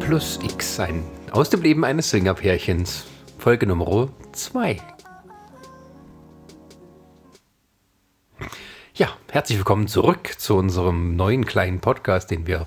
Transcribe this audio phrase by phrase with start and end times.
[0.00, 3.04] plus X, ein aus dem Leben eines Swingerpärchens.
[3.38, 4.80] Folge Nummer 2.
[8.94, 12.66] Ja, herzlich willkommen zurück zu unserem neuen kleinen Podcast, den wir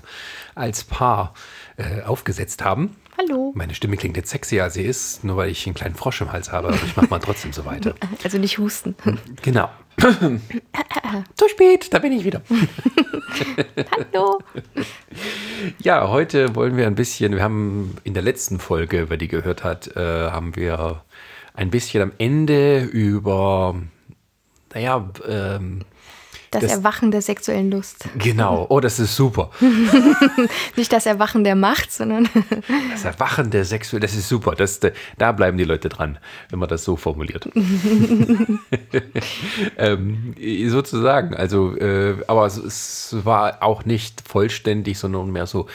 [0.54, 1.34] als Paar
[1.76, 2.96] äh, aufgesetzt haben.
[3.18, 3.52] Hallo.
[3.54, 6.32] Meine Stimme klingt jetzt sexier, als sie ist, nur weil ich einen kleinen Frosch im
[6.32, 7.94] Hals habe, aber ich mache mal trotzdem so weiter.
[8.24, 8.96] Also nicht husten.
[9.42, 9.68] Genau.
[9.98, 12.42] Zu spät, da bin ich wieder.
[14.12, 14.38] Hallo.
[15.80, 19.64] Ja, heute wollen wir ein bisschen, wir haben in der letzten Folge, wer die gehört
[19.64, 21.02] hat, äh, haben wir
[21.54, 23.74] ein bisschen am Ende über,
[24.72, 25.80] naja, ähm,
[26.50, 28.08] Das, Das- Erwachen der sexuellen Lust.
[28.18, 29.50] genau, oh, das ist super.
[30.76, 32.28] Nicht das Erwachen der Macht, sondern
[32.90, 34.54] Das Erwachen der Sexualität, das ist super.
[34.54, 34.80] Das,
[35.18, 36.18] da bleiben die Leute dran,
[36.50, 37.48] wenn man das so formuliert.
[39.76, 40.34] ähm,
[40.68, 41.34] sozusagen.
[41.34, 45.66] Also, äh, aber es, es war auch nicht vollständig, sondern mehr so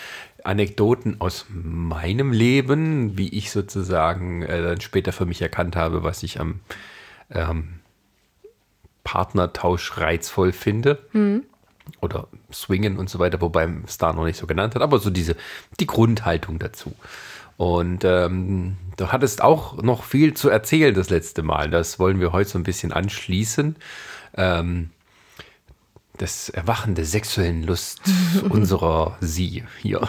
[0.44, 6.24] Anekdoten aus meinem Leben, wie ich sozusagen äh, dann später für mich erkannt habe, was
[6.24, 6.60] ich am
[7.32, 7.80] ähm,
[9.04, 11.00] Partnertausch reizvoll finde
[12.02, 15.36] oder Swingen und so weiter, wobei Star noch nicht so genannt hat, aber so diese,
[15.80, 16.94] die Grundhaltung dazu.
[17.58, 21.70] Und ähm, du hattest auch noch viel zu erzählen das letzte Mal.
[21.70, 23.76] Das wollen wir heute so ein bisschen anschließen.
[24.36, 24.90] Ähm,
[26.18, 28.00] das Erwachen der sexuellen Lust
[28.50, 30.00] unserer Sie hier.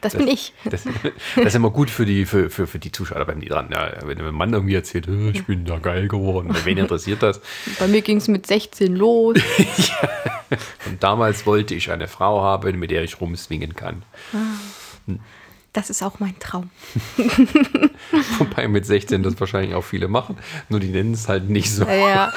[0.00, 0.54] das bin ich.
[0.64, 0.84] Das,
[1.36, 3.68] das ist immer gut für die, für, für, für die Zuschauer, bleiben die dran.
[3.70, 7.40] Ja, wenn ein Mann irgendwie erzählt, "Äh, ich bin da geil geworden, wen interessiert das?
[7.78, 9.36] Bei mir ging es mit 16 los.
[10.86, 14.02] Und damals wollte ich eine Frau haben, mit der ich rumswingen kann.
[15.72, 16.70] Das ist auch mein Traum.
[18.38, 20.36] Wobei mit 16 das wahrscheinlich auch viele machen,
[20.68, 21.84] nur die nennen es halt nicht so.
[21.84, 22.32] Ja.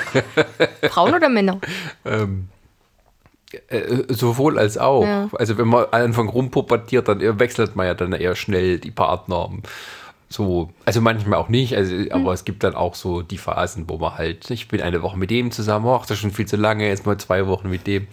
[0.89, 1.59] Frauen oder Männer?
[3.67, 5.03] Äh, sowohl als auch.
[5.03, 5.29] Ja.
[5.33, 9.49] Also wenn man Anfang rumpubertiert, dann wechselt man ja dann eher schnell die Partner.
[10.31, 13.97] So, also manchmal auch nicht, also, aber es gibt dann auch so die Phasen, wo
[13.97, 16.55] man halt, ich bin eine Woche mit dem zusammen, ach, das ist schon viel zu
[16.55, 18.07] lange, jetzt mal zwei Wochen mit dem.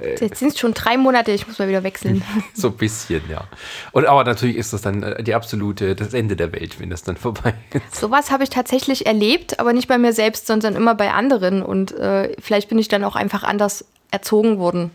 [0.00, 2.22] Jetzt sind es schon drei Monate, ich muss mal wieder wechseln.
[2.54, 3.44] So ein bisschen, ja.
[3.90, 7.02] Und aber natürlich ist das dann äh, die absolute, das Ende der Welt, wenn das
[7.02, 7.96] dann vorbei ist.
[7.96, 11.62] Sowas habe ich tatsächlich erlebt, aber nicht bei mir selbst, sondern immer bei anderen.
[11.62, 14.92] Und äh, vielleicht bin ich dann auch einfach anders erzogen worden.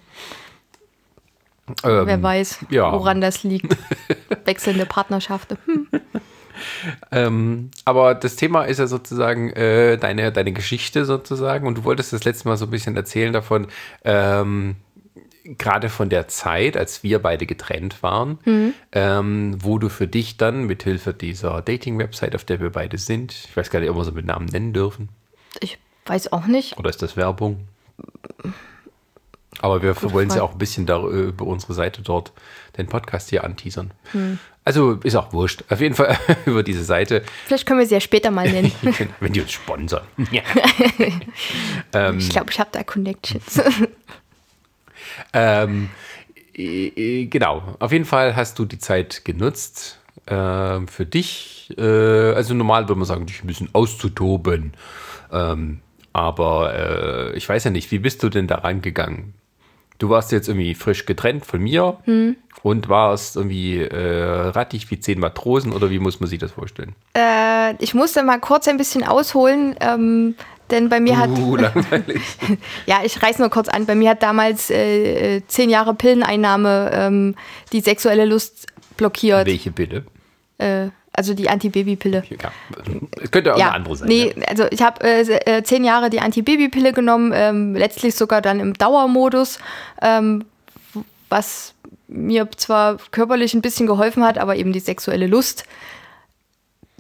[1.84, 2.92] Ähm, Wer weiß, ja.
[2.94, 3.76] woran das liegt.
[4.46, 5.58] Wechselnde Partnerschaften.
[5.66, 5.88] Hm.
[7.12, 12.14] Ähm, aber das Thema ist ja sozusagen äh, deine, deine Geschichte sozusagen und du wolltest
[12.14, 13.68] das letzte Mal so ein bisschen erzählen davon,
[14.04, 14.76] ähm,
[15.44, 20.66] gerade von der Zeit, als wir beide getrennt waren, ähm, wo du für dich dann
[20.66, 24.12] mithilfe dieser Dating-Website, auf der wir beide sind, ich weiß gar nicht, ob wir sie
[24.12, 25.10] mit Namen nennen dürfen,
[25.60, 26.78] Ich weiß auch nicht.
[26.78, 27.68] oder ist das Werbung?
[29.60, 30.44] Aber wir wollen sie Frage.
[30.44, 32.32] auch ein bisschen da, äh, über unsere Seite dort
[32.78, 33.92] den Podcast hier anteasern.
[34.64, 35.64] Also ist auch wurscht.
[35.70, 38.72] Auf jeden Fall über diese Seite, Vielleicht können wir sie ja später mal nennen.
[39.20, 40.04] wenn die uns sponsern.
[40.32, 42.12] Ja.
[42.14, 43.60] ich glaube, ich habe da Connections.
[45.34, 45.90] ähm,
[46.56, 51.74] äh, äh, genau, auf jeden Fall hast du die Zeit genutzt ähm, für dich.
[51.78, 54.74] Äh, also normal würde man sagen, dich ein bisschen auszutoben.
[55.32, 55.80] Ähm,
[56.14, 56.74] aber
[57.34, 59.34] äh, ich weiß ja nicht, wie bist du denn da rangegangen?
[60.02, 62.00] Du warst jetzt irgendwie frisch getrennt von mir
[62.64, 66.96] und warst irgendwie äh, rattig wie zehn Matrosen oder wie muss man sich das vorstellen?
[67.72, 70.36] äh, ich musste mal kurz ein bisschen ausholen, ähm,
[70.72, 71.30] denn bei mir hat.
[71.30, 72.22] Uh, langweilig.
[72.86, 73.86] Ja, ich reiß nur kurz an.
[73.86, 77.36] Bei mir hat damals äh, äh, zehn Jahre Pilleneinnahme ähm,
[77.72, 78.68] die sexuelle Lust
[78.98, 79.46] blockiert.
[79.46, 80.06] Welche bitte?
[80.58, 82.24] Äh, also die Antibabypille.
[82.30, 82.52] Ja.
[83.22, 84.08] Es könnte auch eine andere sein.
[84.08, 84.48] Nee, ja.
[84.48, 88.74] also ich habe äh, äh, zehn Jahre die Antibabypille genommen, ähm, letztlich sogar dann im
[88.74, 89.60] Dauermodus,
[90.02, 90.46] ähm,
[91.30, 91.74] was
[92.08, 95.66] mir zwar körperlich ein bisschen geholfen hat, aber eben die sexuelle Lust,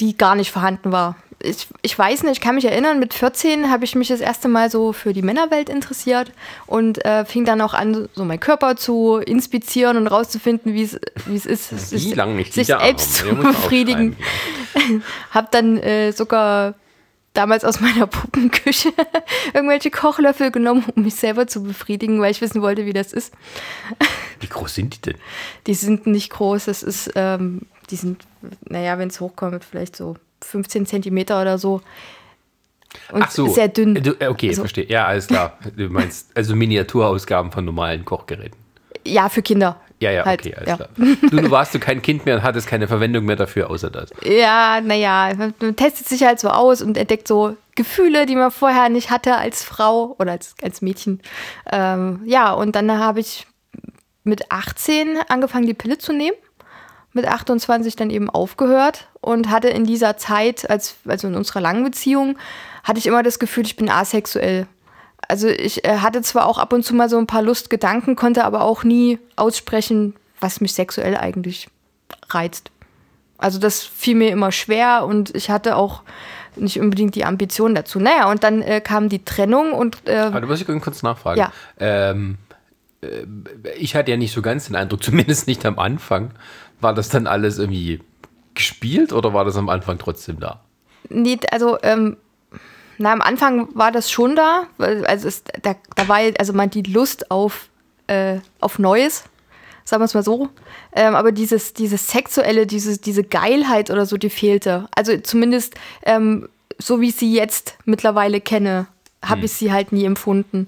[0.02, 1.16] die gar nicht vorhanden war.
[1.44, 4.48] Ich, ich weiß nicht, ich kann mich erinnern, mit 14 habe ich mich das erste
[4.48, 6.32] Mal so für die Männerwelt interessiert
[6.68, 10.94] und äh, fing dann auch an, so meinen Körper zu inspizieren und rauszufinden, wie es
[10.94, 11.98] ist, Wie
[12.54, 14.16] sich, selbst zu befriedigen.
[14.76, 16.76] aufschreiben, Hab dann äh, sogar
[17.34, 18.94] damals aus meiner Puppenküche
[19.54, 23.34] irgendwelche Kochlöffel genommen, um mich selber zu befriedigen, weil ich wissen wollte, wie das ist.
[24.40, 25.18] Wie groß sind die denn?
[25.68, 27.62] Die sind nicht groß, das ist, ähm,
[27.92, 28.26] die sind,
[28.68, 31.82] naja, wenn es hochkommt, vielleicht so 15 Zentimeter oder so.
[33.12, 33.48] Und Ach so.
[33.48, 33.96] sehr dünn.
[33.96, 34.86] Du, äh, okay, Also- verstehe.
[34.90, 35.58] Ja, alles klar.
[35.78, 38.58] Du meinst also Miniaturausgaben von normalen Kochgeräten.
[39.06, 39.80] Ja, für Kinder.
[40.00, 40.76] Ja, ja, Halt, okay, alles ja.
[40.78, 40.90] klar.
[40.98, 44.10] Du, du warst du kein Kind mehr und hattest keine Verwendung mehr dafür, außer das.
[44.24, 48.90] Ja, naja, man testet sich halt so aus und entdeckt so Gefühle, die man vorher
[48.90, 51.22] nicht hatte als Frau oder als, als Mädchen.
[51.72, 53.46] Ähm, ja, und dann habe ich
[54.24, 56.36] mit 18 angefangen, die Pille zu nehmen.
[57.14, 61.84] Mit 28 dann eben aufgehört und hatte in dieser Zeit, als, also in unserer langen
[61.84, 62.38] Beziehung,
[62.84, 64.66] hatte ich immer das Gefühl, ich bin asexuell.
[65.28, 68.44] Also ich äh, hatte zwar auch ab und zu mal so ein paar Lustgedanken, konnte
[68.44, 71.68] aber auch nie aussprechen, was mich sexuell eigentlich
[72.30, 72.72] reizt.
[73.38, 76.04] Also das fiel mir immer schwer und ich hatte auch
[76.56, 78.00] nicht unbedingt die Ambition dazu.
[78.00, 80.08] Naja, und dann äh, kam die Trennung und.
[80.08, 81.40] Äh, Aber du musst ich kurz nachfragen.
[81.40, 81.52] Ja.
[81.80, 82.38] Ähm,
[83.02, 83.08] äh,
[83.78, 86.32] ich hatte ja nicht so ganz den Eindruck, zumindest nicht am Anfang.
[86.82, 88.02] War das dann alles irgendwie
[88.54, 90.62] gespielt oder war das am Anfang trotzdem da?
[91.10, 92.18] Nee, also ähm,
[92.98, 94.68] na, am Anfang war das schon da.
[94.78, 97.70] Also es, da, da war also man die Lust auf,
[98.08, 99.24] äh, auf Neues,
[99.84, 100.50] sagen wir es mal so.
[100.94, 104.88] Ähm, aber dieses, dieses Sexuelle, diese, diese Geilheit oder so, die fehlte.
[104.96, 106.48] Also zumindest ähm,
[106.82, 108.88] so wie ich sie jetzt mittlerweile kenne,
[109.24, 109.46] habe hm.
[109.46, 110.68] ich sie halt nie empfunden.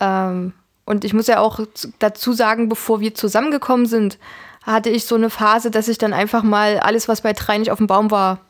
[0.00, 0.52] Ähm,
[0.84, 1.60] und ich muss ja auch
[1.98, 4.18] dazu sagen, bevor wir zusammengekommen sind,
[4.62, 7.70] hatte ich so eine Phase, dass ich dann einfach mal alles, was bei drei nicht
[7.70, 8.40] auf dem Baum war,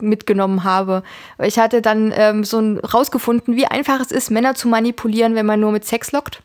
[0.00, 1.02] mitgenommen habe.
[1.38, 5.46] Ich hatte dann ähm, so ein, rausgefunden, wie einfach es ist, Männer zu manipulieren, wenn
[5.46, 6.42] man nur mit Sex lockt.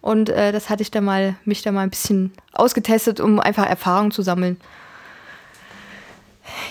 [0.00, 3.68] Und äh, das hatte ich dann mal, mich da mal ein bisschen ausgetestet, um einfach
[3.68, 4.58] Erfahrung zu sammeln.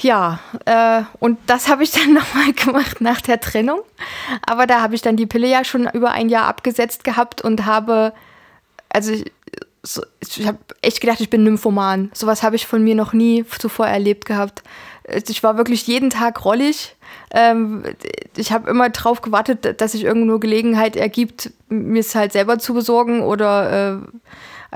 [0.02, 3.82] Ja, äh, und das habe ich dann nochmal gemacht nach der Trennung.
[4.46, 7.66] Aber da habe ich dann die Pille ja schon über ein Jahr abgesetzt gehabt und
[7.66, 8.14] habe,
[8.90, 9.32] also ich,
[9.84, 12.12] so, ich habe echt gedacht, ich bin Nymphoman.
[12.14, 14.64] Sowas habe ich von mir noch nie zuvor erlebt gehabt.
[15.28, 16.96] Ich war wirklich jeden Tag rollig.
[17.32, 17.84] Ähm,
[18.36, 22.74] ich habe immer drauf gewartet, dass sich irgendwo Gelegenheit ergibt, mir es halt selber zu
[22.74, 23.98] besorgen oder äh,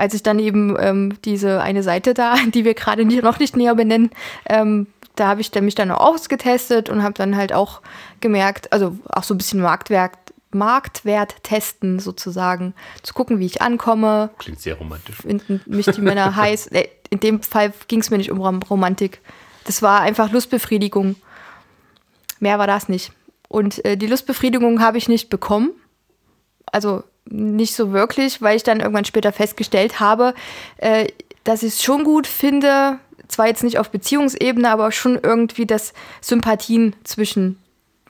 [0.00, 3.74] als ich dann eben ähm, diese eine Seite da, die wir gerade noch nicht näher
[3.74, 4.10] benennen,
[4.48, 7.82] ähm, da habe ich mich dann auch ausgetestet und habe dann halt auch
[8.20, 10.12] gemerkt, also auch so ein bisschen Marktwert,
[10.52, 14.30] Marktwert testen sozusagen, zu gucken, wie ich ankomme.
[14.38, 15.16] Klingt sehr romantisch.
[15.16, 16.70] Finden mich die Männer heiß.
[17.10, 19.20] In dem Fall ging es mir nicht um Romantik.
[19.64, 21.16] Das war einfach Lustbefriedigung.
[22.38, 23.12] Mehr war das nicht.
[23.48, 25.72] Und äh, die Lustbefriedigung habe ich nicht bekommen.
[26.72, 30.34] Also nicht so wirklich, weil ich dann irgendwann später festgestellt habe,
[30.76, 31.08] äh,
[31.44, 32.98] dass ich es schon gut finde,
[33.28, 37.56] zwar jetzt nicht auf Beziehungsebene, aber schon irgendwie, dass Sympathien zwischen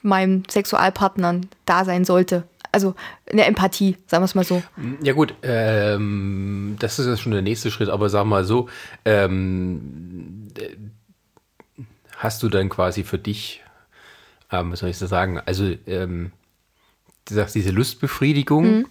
[0.03, 2.45] meinen Sexualpartnern da sein sollte.
[2.73, 2.95] Also
[3.31, 4.63] eine Empathie, sagen wir es mal so.
[5.03, 8.69] Ja gut, ähm, das ist ja schon der nächste Schritt, aber sagen wir mal so,
[9.05, 10.49] ähm,
[12.17, 13.63] hast du dann quasi für dich,
[14.53, 16.33] ähm, was soll ich so sagen, also ähm,
[17.25, 18.87] du sagst diese Lustbefriedigung, mhm.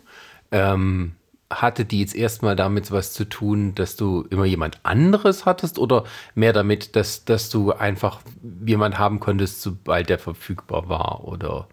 [0.51, 1.13] Ähm,
[1.49, 6.03] hatte die jetzt erstmal damit was zu tun, dass du immer jemand anderes hattest oder
[6.35, 8.21] mehr damit, dass, dass du einfach
[8.65, 11.23] jemand haben konntest, sobald der verfügbar war?
[11.25, 11.67] Oder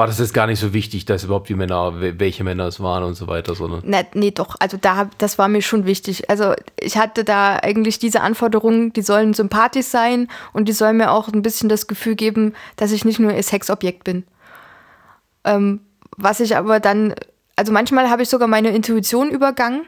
[0.00, 3.04] war das jetzt gar nicht so wichtig, dass überhaupt die Männer, welche Männer es waren
[3.04, 3.82] und so weiter, sondern?
[3.84, 6.30] Nee, nee, doch, also da, das war mir schon wichtig.
[6.30, 11.12] Also ich hatte da eigentlich diese Anforderungen, die sollen sympathisch sein und die sollen mir
[11.12, 14.24] auch ein bisschen das Gefühl geben, dass ich nicht nur ihr Sexobjekt bin.
[15.44, 15.80] Ähm,
[16.16, 17.14] was ich aber dann
[17.60, 19.82] also manchmal habe ich sogar meine Intuition übergangen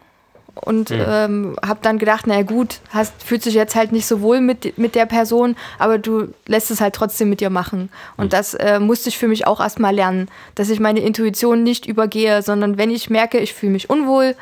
[0.55, 1.05] und mhm.
[1.09, 4.76] ähm, habe dann gedacht, naja gut, hast, fühlt sich jetzt halt nicht so wohl mit,
[4.76, 7.88] mit der Person, aber du lässt es halt trotzdem mit dir machen.
[8.19, 8.29] Und mhm.
[8.29, 12.43] das äh, musste ich für mich auch erstmal lernen, dass ich meine Intuition nicht übergehe,
[12.43, 14.37] sondern wenn ich merke, ich fühle mich unwohl,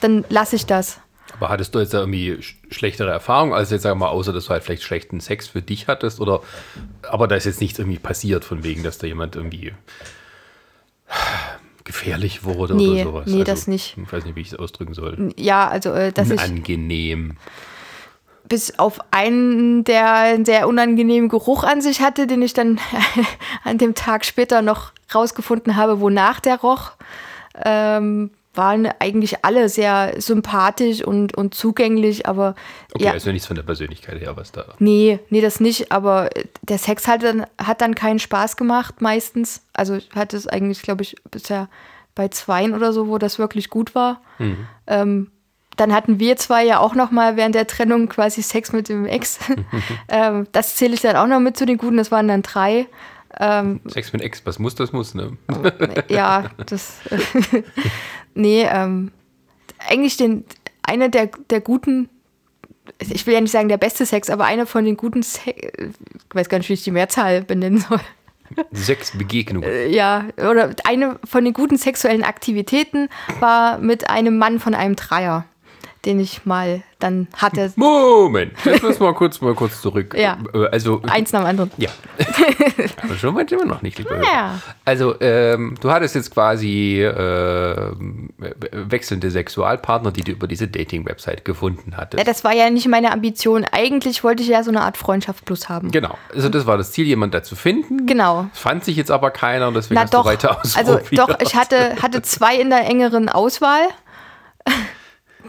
[0.00, 0.98] dann lasse ich das.
[1.34, 2.38] Aber hattest du jetzt da irgendwie
[2.70, 5.60] schlechtere Erfahrungen, als jetzt sagen wir mal, außer dass du halt vielleicht schlechten Sex für
[5.60, 6.20] dich hattest?
[6.20, 6.40] Oder
[7.02, 9.74] aber da ist jetzt nichts irgendwie passiert, von wegen, dass da jemand irgendwie
[11.92, 13.26] gefährlich wurde nee, oder sowas.
[13.26, 13.96] Nee, also, das nicht.
[14.02, 15.32] Ich weiß nicht, wie ich es ausdrücken soll.
[15.36, 16.42] Ja, also äh, das ist.
[16.42, 17.36] Unangenehm.
[18.48, 22.80] Bis auf einen, der einen sehr unangenehmen Geruch an sich hatte, den ich dann
[23.64, 26.92] an dem Tag später noch rausgefunden habe, wonach der roch.
[27.64, 32.54] Ähm, waren eigentlich alle sehr sympathisch und, und zugänglich, aber.
[32.94, 34.74] Okay, ja, also nichts von der Persönlichkeit her, was da.
[34.78, 36.28] Nee, nee, das nicht, aber
[36.62, 39.62] der Sex hat dann, hat dann keinen Spaß gemacht, meistens.
[39.72, 41.68] Also ich hatte es eigentlich, glaube ich, bisher
[42.14, 44.20] bei zweien oder so, wo das wirklich gut war.
[44.38, 44.66] Mhm.
[44.86, 45.30] Ähm,
[45.76, 49.06] dann hatten wir zwei ja auch noch mal während der Trennung quasi Sex mit dem
[49.06, 49.38] Ex.
[50.08, 52.86] ähm, das zähle ich dann auch noch mit zu den Guten, das waren dann drei.
[53.44, 55.36] Ähm, Sex mit Ex, was muss, das muss, ne?
[56.08, 57.00] ja, das.
[58.34, 59.10] nee, ähm,
[59.78, 60.44] eigentlich den,
[60.82, 62.08] einer der, der guten,
[63.00, 66.34] ich will ja nicht sagen der beste Sex, aber einer von den guten Sex, ich
[66.34, 68.00] weiß gar nicht, wie ich die Mehrzahl benennen soll.
[68.70, 69.68] Sechs Begegnungen.
[69.68, 73.08] Äh, ja, oder eine von den guten sexuellen Aktivitäten
[73.40, 75.46] war mit einem Mann von einem Dreier.
[76.04, 77.72] Den ich mal dann hatte.
[77.76, 80.14] Moment, jetzt müssen wir kurz mal kurz zurück.
[80.16, 80.38] Ja.
[80.54, 81.70] Äh, Also Eins nach dem anderen.
[81.76, 81.90] ja,
[83.02, 84.22] aber schon weit wir noch nicht, lieber.
[84.22, 84.58] Ja.
[84.84, 87.92] Also ähm, du hattest jetzt quasi äh,
[88.72, 92.18] wechselnde Sexualpartner, die du über diese Dating-Website gefunden hattest.
[92.18, 93.64] Ja, das war ja nicht meine Ambition.
[93.70, 95.90] Eigentlich wollte ich ja so eine Art Freundschaft plus haben.
[95.90, 98.06] genau, also das war das Ziel, jemanden da zu finden.
[98.06, 98.46] Genau.
[98.52, 101.28] Fand sich jetzt aber keiner und deswegen Na hast doch, du weiter also ausprobiert.
[101.28, 103.82] doch, ich hatte, hatte zwei in der engeren Auswahl,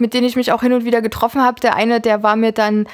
[0.03, 1.61] mit denen ich mich auch hin und wieder getroffen habe.
[1.61, 2.87] Der eine, der war mir dann,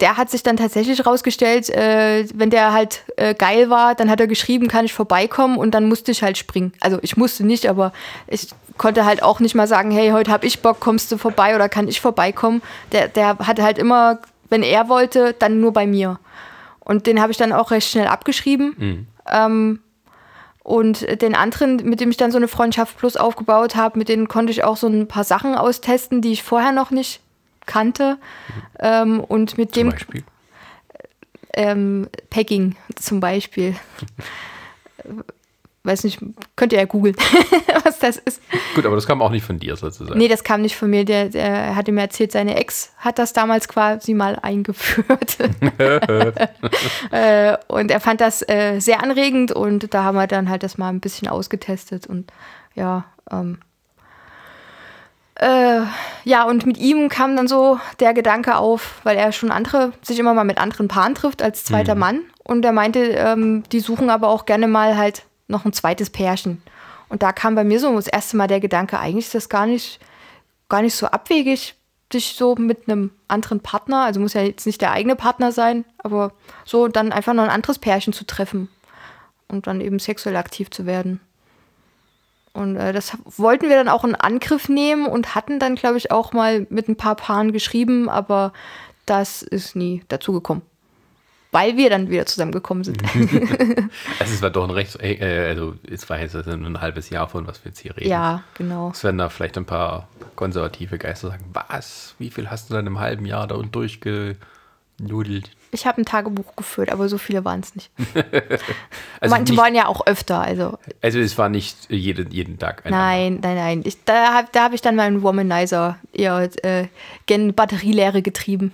[0.00, 4.20] der, hat sich dann tatsächlich rausgestellt, äh, wenn der halt äh, geil war, dann hat
[4.20, 6.72] er geschrieben, kann ich vorbeikommen und dann musste ich halt springen.
[6.78, 7.92] Also ich musste nicht, aber
[8.28, 11.56] ich konnte halt auch nicht mal sagen, hey, heute hab ich Bock, kommst du vorbei
[11.56, 12.62] oder kann ich vorbeikommen.
[12.92, 14.20] Der, der hatte halt immer,
[14.50, 16.20] wenn er wollte, dann nur bei mir.
[16.78, 18.76] Und den habe ich dann auch recht schnell abgeschrieben.
[19.28, 19.80] Ähm,
[20.62, 24.28] und den anderen, mit dem ich dann so eine Freundschaft plus aufgebaut habe, mit denen
[24.28, 27.20] konnte ich auch so ein paar Sachen austesten, die ich vorher noch nicht
[27.66, 28.18] kannte.
[28.78, 30.24] Ähm, und mit Zum dem Beispiel.
[31.54, 33.74] ähm, Pegging zum Beispiel.
[35.82, 36.18] Weiß nicht,
[36.56, 37.16] könnt ihr ja googeln,
[37.84, 38.42] was das ist.
[38.74, 40.18] Gut, aber das kam auch nicht von dir sozusagen.
[40.18, 41.06] Nee, das kam nicht von mir.
[41.06, 45.38] Der, der hatte mir erzählt, seine Ex hat das damals quasi mal eingeführt.
[47.10, 50.76] äh, und er fand das äh, sehr anregend und da haben wir dann halt das
[50.76, 52.30] mal ein bisschen ausgetestet und
[52.74, 53.58] ja, ähm,
[55.36, 55.80] äh,
[56.24, 60.18] ja, und mit ihm kam dann so der Gedanke auf, weil er schon andere, sich
[60.18, 62.20] immer mal mit anderen Paaren trifft als zweiter Mann.
[62.44, 66.62] Und er meinte, ähm, die suchen aber auch gerne mal halt noch ein zweites Pärchen.
[67.08, 69.66] Und da kam bei mir so das erste Mal der Gedanke, eigentlich ist das gar
[69.66, 70.00] nicht,
[70.68, 71.74] gar nicht so abwegig,
[72.12, 75.84] sich so mit einem anderen Partner, also muss ja jetzt nicht der eigene Partner sein,
[75.98, 76.32] aber
[76.64, 78.68] so dann einfach noch ein anderes Pärchen zu treffen
[79.48, 81.20] und dann eben sexuell aktiv zu werden.
[82.52, 86.10] Und äh, das wollten wir dann auch in Angriff nehmen und hatten dann, glaube ich,
[86.10, 88.52] auch mal mit ein paar Paaren geschrieben, aber
[89.06, 90.62] das ist nie dazu gekommen.
[91.52, 93.02] Weil wir dann wieder zusammengekommen sind.
[94.18, 97.28] Also es war doch ein recht, äh, also es war jetzt nur ein halbes Jahr
[97.28, 98.08] von was wir jetzt hier reden.
[98.10, 98.90] ja, genau.
[98.90, 102.86] Es werden da vielleicht ein paar konservative Geister sagen, was, wie viel hast du dann
[102.86, 105.50] im halben Jahr da und durchgenudelt?
[105.72, 107.90] Ich habe ein Tagebuch geführt, aber so viele waren es nicht.
[109.22, 112.86] Also, Manche nicht, waren ja auch öfter, also also es war nicht jeden, jeden Tag
[112.86, 113.82] ein nein, nein, nein.
[113.84, 116.86] Ich, da habe da hab ich dann meinen Womanizer eher äh,
[117.26, 118.72] gen Batterielehre getrieben.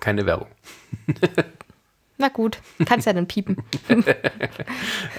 [0.00, 0.48] Keine Werbung.
[2.18, 3.62] Na gut, kannst ja dann piepen.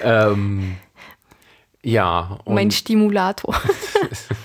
[0.04, 0.78] Ähm,
[1.82, 3.56] ja, und, mein Stimulator.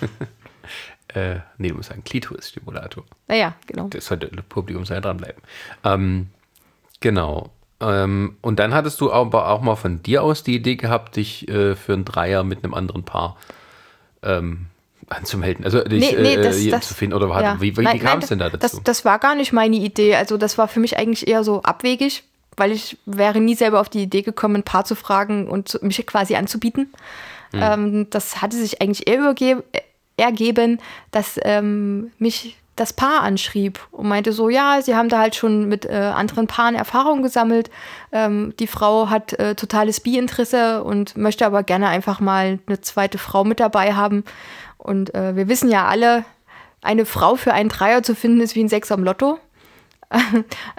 [1.09, 3.05] äh, nee, du musst sagen, Klitoris-Stimulator.
[3.29, 3.89] naja, genau.
[3.89, 5.43] Das sollte das Publikum sehr dranbleiben.
[5.83, 6.29] Ähm,
[7.01, 7.51] genau.
[7.81, 11.49] Ähm, und dann hattest du aber auch mal von dir aus die Idee gehabt, dich
[11.49, 13.37] äh, für einen Dreier mit einem anderen Paar
[14.23, 14.67] ähm,
[15.09, 15.65] anzumelden.
[15.65, 17.15] Also dich Nee, nee, äh, das- hier das- zu finden.
[17.15, 17.61] Oder Ja.
[17.61, 18.59] wie, wie, kam es denn da dazu?
[18.59, 20.17] Das, das war gar nicht meine Idee.
[20.17, 22.25] Also das war für mich eigentlich eher so abwegig,
[22.57, 26.05] weil ich wäre nie selber auf die Idee gekommen, ein Paar zu fragen und mich
[26.07, 26.93] quasi anzubieten.
[27.53, 27.61] Hm.
[27.63, 29.63] Ähm, das hatte sich eigentlich eher überge-
[30.17, 30.81] ergeben,
[31.11, 35.69] dass ähm, mich das Paar anschrieb und meinte so, ja, sie haben da halt schon
[35.69, 37.71] mit äh, anderen Paaren Erfahrung gesammelt.
[38.11, 43.19] Ähm, die Frau hat äh, totales Bi-Interesse und möchte aber gerne einfach mal eine zweite
[43.19, 44.25] Frau mit dabei haben.
[44.85, 46.25] Und äh, wir wissen ja alle,
[46.83, 49.41] eine Frau für einen Dreier zu finden, ist wie ein Sechser im Lotto.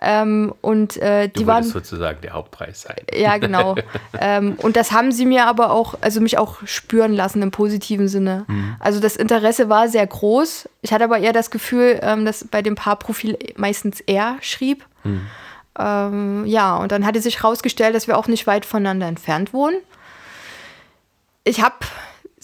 [0.02, 2.96] ähm, und äh, die waren sozusagen der Hauptpreis sein.
[3.14, 3.76] ja, genau.
[4.22, 8.08] ähm, und das haben sie mir aber auch, also mich auch spüren lassen im positiven
[8.08, 8.46] Sinne.
[8.80, 10.70] Also das Interesse war sehr groß.
[10.84, 14.86] Ich hatte aber eher das Gefühl, ähm, dass bei dem Paarprofil meistens er schrieb.
[15.78, 19.78] Ähm, ja, und dann hatte sich herausgestellt, dass wir auch nicht weit voneinander entfernt wohnen.
[21.44, 21.76] Ich habe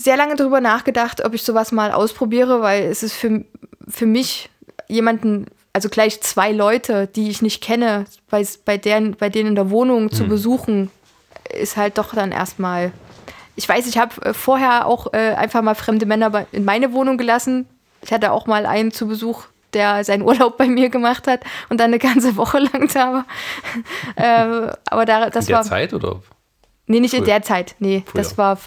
[0.04, 3.44] sehr lange darüber nachgedacht, ob ich sowas mal ausprobiere, weil es ist für,
[3.88, 4.50] für mich
[4.88, 9.56] jemanden, also gleich zwei Leute, die ich nicht kenne, bei, bei, deren, bei denen in
[9.56, 10.90] der Wohnung zu besuchen,
[11.54, 12.92] ist halt doch dann erstmal.
[13.56, 17.18] Ich weiß, ich habe äh, vorher auch äh, einfach mal fremde Männer in meine Wohnung
[17.18, 17.68] gelassen.
[18.02, 19.44] Ich hatte auch mal einen zu Besuch,
[19.74, 23.26] der seinen Urlaub bei mir gemacht hat und dann eine ganze Woche lang da war.
[24.16, 25.64] äh, aber da, das In der war.
[25.64, 26.22] Zeit oder?
[26.92, 27.28] Nee, nicht in Früher.
[27.34, 27.76] der Zeit.
[27.80, 28.22] Nee, Früher.
[28.22, 28.58] das war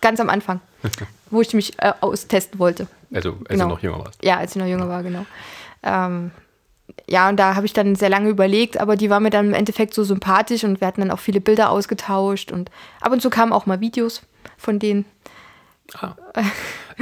[0.00, 0.60] ganz am Anfang,
[1.30, 2.86] wo ich mich äh, austesten wollte.
[3.12, 3.64] Also, als Genau.
[3.64, 4.22] du noch jünger warst.
[4.24, 5.26] Ja, als ich noch jünger war, genau.
[5.82, 6.30] Ähm,
[7.08, 9.54] ja, und da habe ich dann sehr lange überlegt, aber die war mir dann im
[9.54, 12.70] Endeffekt so sympathisch und wir hatten dann auch viele Bilder ausgetauscht und
[13.00, 14.22] ab und zu kamen auch mal Videos
[14.56, 15.04] von denen.
[16.00, 16.14] Ah.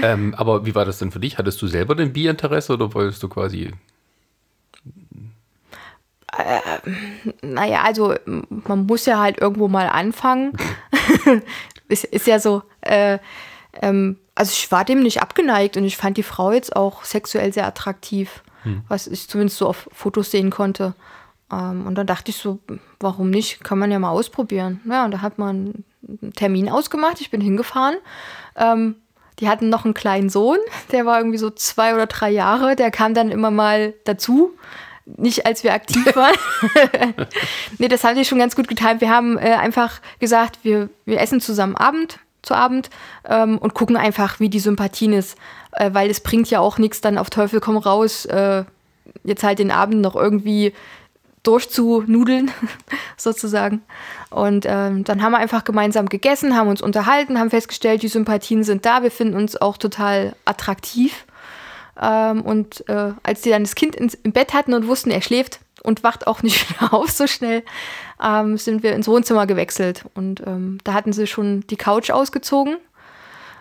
[0.02, 1.36] ähm, aber wie war das denn für dich?
[1.36, 3.72] Hattest du selber den Bi-Interesse oder wolltest du quasi.
[7.42, 10.52] Naja, also man muss ja halt irgendwo mal anfangen.
[11.88, 12.62] ist, ist ja so.
[12.80, 13.18] Äh,
[13.80, 17.52] ähm, also ich war dem nicht abgeneigt und ich fand die Frau jetzt auch sexuell
[17.52, 18.82] sehr attraktiv, hm.
[18.88, 20.94] was ich zumindest so auf Fotos sehen konnte.
[21.50, 22.60] Ähm, und dann dachte ich so,
[23.00, 23.64] warum nicht?
[23.64, 24.80] Kann man ja mal ausprobieren.
[24.88, 27.20] Ja, und da hat man einen Termin ausgemacht.
[27.20, 27.96] Ich bin hingefahren.
[28.56, 28.96] Ähm,
[29.40, 30.58] die hatten noch einen kleinen Sohn,
[30.90, 32.74] der war irgendwie so zwei oder drei Jahre.
[32.74, 34.52] Der kam dann immer mal dazu.
[35.16, 36.36] Nicht als wir aktiv waren.
[37.78, 39.00] nee, das haben die schon ganz gut getan.
[39.00, 42.88] Wir haben äh, einfach gesagt, wir, wir essen zusammen Abend zu Abend
[43.28, 45.36] ähm, und gucken einfach, wie die Sympathien ist.
[45.72, 48.64] Äh, weil es bringt ja auch nichts dann auf Teufel komm raus, äh,
[49.24, 50.72] jetzt halt den Abend noch irgendwie
[51.42, 52.50] durchzunudeln,
[53.16, 53.82] sozusagen.
[54.30, 58.64] Und ähm, dann haben wir einfach gemeinsam gegessen, haben uns unterhalten, haben festgestellt, die Sympathien
[58.64, 61.24] sind da, wir finden uns auch total attraktiv.
[62.00, 65.22] Ähm, und äh, als die dann das Kind ins, im Bett hatten und wussten, er
[65.22, 67.64] schläft und wacht auch nicht mehr auf so schnell,
[68.22, 70.04] ähm, sind wir ins Wohnzimmer gewechselt.
[70.14, 72.76] Und ähm, da hatten sie schon die Couch ausgezogen.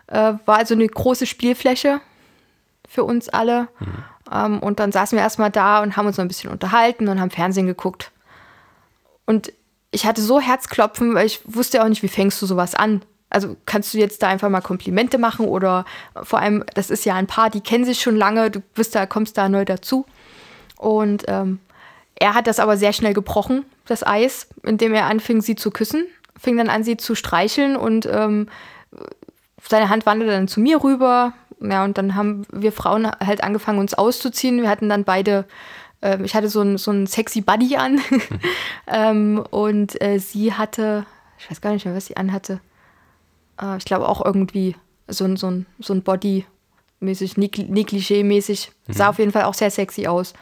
[0.08, 2.00] Äh, war also eine große Spielfläche
[2.88, 3.68] für uns alle.
[3.80, 4.04] Mhm.
[4.32, 7.20] Ähm, und dann saßen wir erstmal da und haben uns noch ein bisschen unterhalten und
[7.20, 8.12] haben Fernsehen geguckt.
[9.26, 9.52] Und
[9.92, 13.02] ich hatte so Herzklopfen, weil ich wusste auch nicht, wie fängst du sowas an.
[13.30, 15.86] Also kannst du jetzt da einfach mal Komplimente machen oder
[16.24, 19.06] vor allem, das ist ja ein Paar, die kennen sich schon lange, du bist da,
[19.06, 20.06] kommst da neu dazu.
[20.78, 21.60] Und ähm,
[22.16, 26.06] er hat das aber sehr schnell gebrochen, das Eis, indem er anfing, sie zu küssen,
[26.40, 28.48] fing dann an, sie zu streicheln und ähm,
[29.68, 31.34] seine Hand wanderte dann zu mir rüber.
[31.60, 34.62] Ja, und dann haben wir Frauen halt angefangen, uns auszuziehen.
[34.62, 35.46] Wir hatten dann beide,
[36.02, 38.00] äh, ich hatte so ein, so ein sexy Buddy an
[38.88, 41.06] ähm, und äh, sie hatte,
[41.40, 42.62] ich weiß gar nicht mehr, was sie anhatte.
[43.62, 44.76] Äh, ich glaube auch irgendwie
[45.08, 46.46] so ein, so ein, so ein Body
[47.00, 48.70] mäßig, Negligé-mäßig.
[48.88, 49.10] Sah mhm.
[49.10, 50.34] auf jeden Fall auch sehr sexy aus.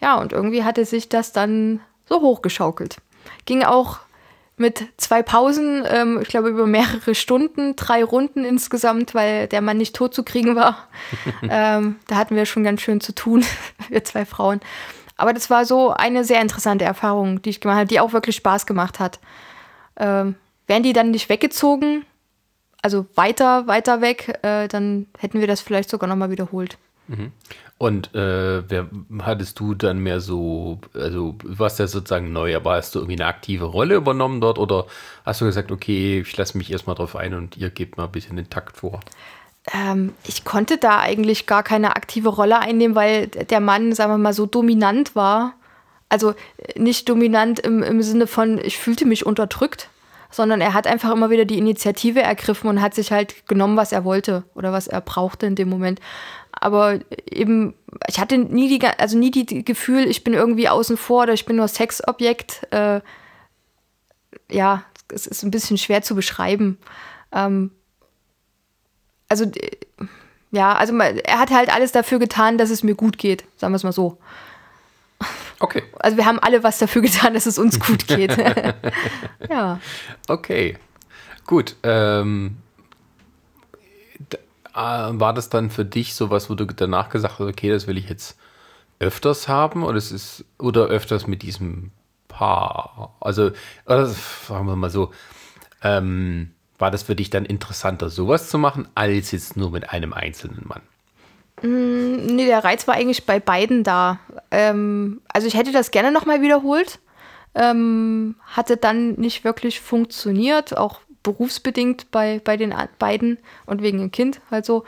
[0.00, 2.96] Ja, und irgendwie hatte sich das dann so hochgeschaukelt.
[3.46, 4.00] Ging auch
[4.56, 9.78] mit zwei Pausen, ähm, ich glaube über mehrere Stunden, drei Runden insgesamt, weil der Mann
[9.78, 10.88] nicht tot zu kriegen war.
[11.42, 13.44] ähm, da hatten wir schon ganz schön zu tun,
[13.88, 14.60] wir zwei Frauen.
[15.16, 18.36] Aber das war so eine sehr interessante Erfahrung, die ich gemacht habe, die auch wirklich
[18.36, 19.20] Spaß gemacht hat.
[19.96, 22.04] Ähm, wären die dann nicht weggezogen,
[22.82, 26.76] also weiter, weiter weg, äh, dann hätten wir das vielleicht sogar nochmal wiederholt.
[27.08, 27.32] Mhm.
[27.78, 28.88] Und äh, wer
[29.22, 33.20] hattest du dann mehr so, also du warst ja sozusagen neu, aber hast du irgendwie
[33.20, 34.86] eine aktive Rolle übernommen dort oder
[35.24, 38.12] hast du gesagt, okay, ich lasse mich erstmal drauf ein und ihr gebt mal ein
[38.12, 39.00] bisschen den Takt vor?
[39.72, 44.18] Ähm, ich konnte da eigentlich gar keine aktive Rolle einnehmen, weil der Mann, sagen wir
[44.18, 45.54] mal, so dominant war.
[46.08, 46.34] Also
[46.76, 49.88] nicht dominant im, im Sinne von, ich fühlte mich unterdrückt,
[50.32, 53.92] sondern er hat einfach immer wieder die Initiative ergriffen und hat sich halt genommen, was
[53.92, 56.00] er wollte oder was er brauchte in dem Moment
[56.52, 57.74] aber eben,
[58.06, 61.46] ich hatte nie die, also nie die Gefühl, ich bin irgendwie außen vor oder ich
[61.46, 62.68] bin nur Sexobjekt.
[62.72, 63.00] Äh,
[64.50, 66.78] ja, es ist ein bisschen schwer zu beschreiben.
[67.32, 67.72] Ähm,
[69.28, 69.50] also,
[70.50, 73.76] ja, also er hat halt alles dafür getan, dass es mir gut geht, sagen wir
[73.76, 74.18] es mal so.
[75.58, 75.82] Okay.
[75.98, 78.36] Also wir haben alle was dafür getan, dass es uns gut geht.
[79.48, 79.80] ja.
[80.28, 80.78] Okay.
[81.46, 81.76] Gut.
[81.82, 82.58] Ähm,
[84.32, 84.36] äh,
[84.74, 88.08] war das dann für dich sowas, wo du danach gesagt hast, okay, das will ich
[88.08, 88.38] jetzt
[88.98, 91.90] öfters haben oder es ist oder öfters mit diesem
[92.28, 93.14] Paar?
[93.20, 93.50] Also,
[93.86, 95.12] oder, sagen wir mal so,
[95.82, 100.12] ähm, war das für dich dann interessanter, sowas zu machen, als jetzt nur mit einem
[100.12, 100.82] einzelnen Mann?
[101.62, 104.18] Mm, nee, der Reiz war eigentlich bei beiden da.
[104.50, 106.98] Ähm, also ich hätte das gerne nochmal wiederholt.
[107.54, 114.10] Ähm, hatte dann nicht wirklich funktioniert, auch berufsbedingt bei, bei den beiden und wegen dem
[114.10, 114.84] Kind halt so.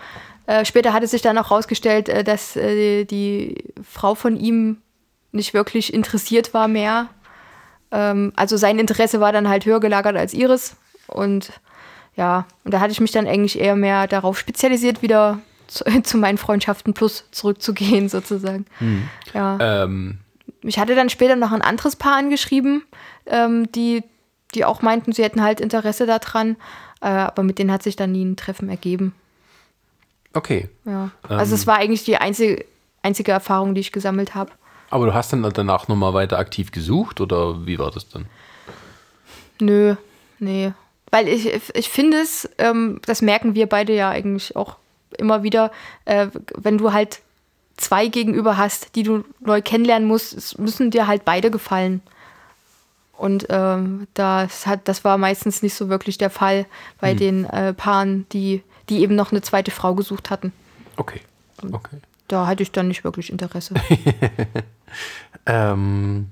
[0.46, 4.78] Äh, später hat es sich dann auch herausgestellt, äh, dass äh, die Frau von ihm
[5.32, 7.08] nicht wirklich interessiert war mehr.
[7.90, 10.76] Ähm, also sein Interesse war dann halt höher gelagert als ihres.
[11.06, 11.52] Und
[12.16, 16.18] ja, und da hatte ich mich dann eigentlich eher mehr darauf spezialisiert, wieder zu, zu
[16.18, 18.66] meinen Freundschaften plus zurückzugehen, sozusagen.
[18.78, 19.08] Hm.
[19.32, 19.84] Ja.
[19.84, 20.18] Ähm.
[20.62, 22.84] Ich hatte dann später noch ein anderes Paar angeschrieben,
[23.26, 24.02] ähm, die
[24.54, 26.56] die auch meinten, sie hätten halt Interesse daran.
[27.00, 29.14] Äh, aber mit denen hat sich dann nie ein Treffen ergeben.
[30.32, 30.68] Okay.
[30.84, 31.10] Ja.
[31.28, 32.64] Ähm, also es war eigentlich die einzige,
[33.02, 34.52] einzige Erfahrung, die ich gesammelt habe.
[34.90, 38.26] Aber du hast dann danach nochmal weiter aktiv gesucht oder wie war das dann?
[39.60, 39.96] Nö,
[40.38, 40.72] nee.
[41.10, 44.76] Weil ich, ich finde es, ähm, das merken wir beide ja eigentlich auch
[45.18, 45.72] immer wieder,
[46.04, 47.20] äh, wenn du halt
[47.76, 52.02] zwei gegenüber hast, die du neu kennenlernen musst, müssen dir halt beide gefallen.
[53.16, 56.66] Und ähm, das, hat, das war meistens nicht so wirklich der Fall
[57.00, 57.18] bei hm.
[57.18, 60.52] den äh, Paaren, die, die eben noch eine zweite Frau gesucht hatten.
[60.96, 61.20] Okay.
[61.72, 61.98] okay.
[62.28, 63.74] Da hatte ich dann nicht wirklich Interesse.
[65.46, 66.30] ähm,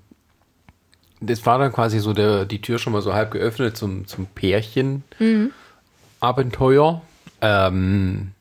[1.21, 4.27] das war dann quasi so der, die Tür schon mal so halb geöffnet zum, zum
[4.27, 6.95] Pärchen-Abenteuer.
[6.95, 7.01] Mhm.
[7.41, 8.33] Ähm,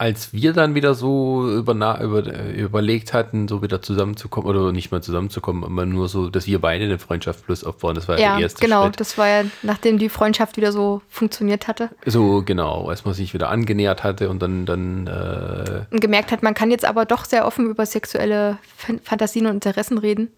[0.00, 2.22] als wir dann wieder so über, über,
[2.54, 6.86] überlegt hatten, so wieder zusammenzukommen oder nicht mal zusammenzukommen, aber nur so, dass wir beide
[6.86, 8.98] eine Freundschaft plus aufbauen, das war ja der erste genau, Schritt.
[8.98, 11.90] das war ja, nachdem die Freundschaft wieder so funktioniert hatte.
[12.06, 16.42] So, genau, als man sich wieder angenähert hatte und dann, dann äh, Und gemerkt hat,
[16.42, 20.30] man kann jetzt aber doch sehr offen über sexuelle Fan- Fantasien und Interessen reden.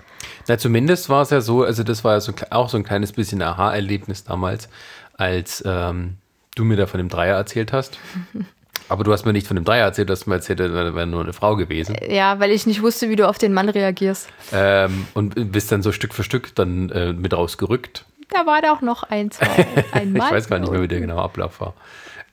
[0.48, 3.12] Na, zumindest war es ja so, also das war ja so, auch so ein kleines
[3.12, 4.68] bisschen Aha-Erlebnis damals,
[5.16, 6.16] als ähm,
[6.56, 7.96] du mir da von dem Dreier erzählt hast.
[8.88, 11.06] Aber du hast mir nicht von dem Dreier erzählt, du hast mir erzählt, das wäre
[11.06, 11.96] nur eine Frau gewesen.
[12.08, 14.28] Ja, weil ich nicht wusste, wie du auf den Mann reagierst.
[14.52, 18.04] Ähm, und bist dann so Stück für Stück dann äh, mit rausgerückt.
[18.30, 19.46] Da war doch noch ein, zwei,
[19.92, 20.28] ein Mann.
[20.28, 21.74] Ich weiß gar nicht mehr, wie der genaue Ablauf war.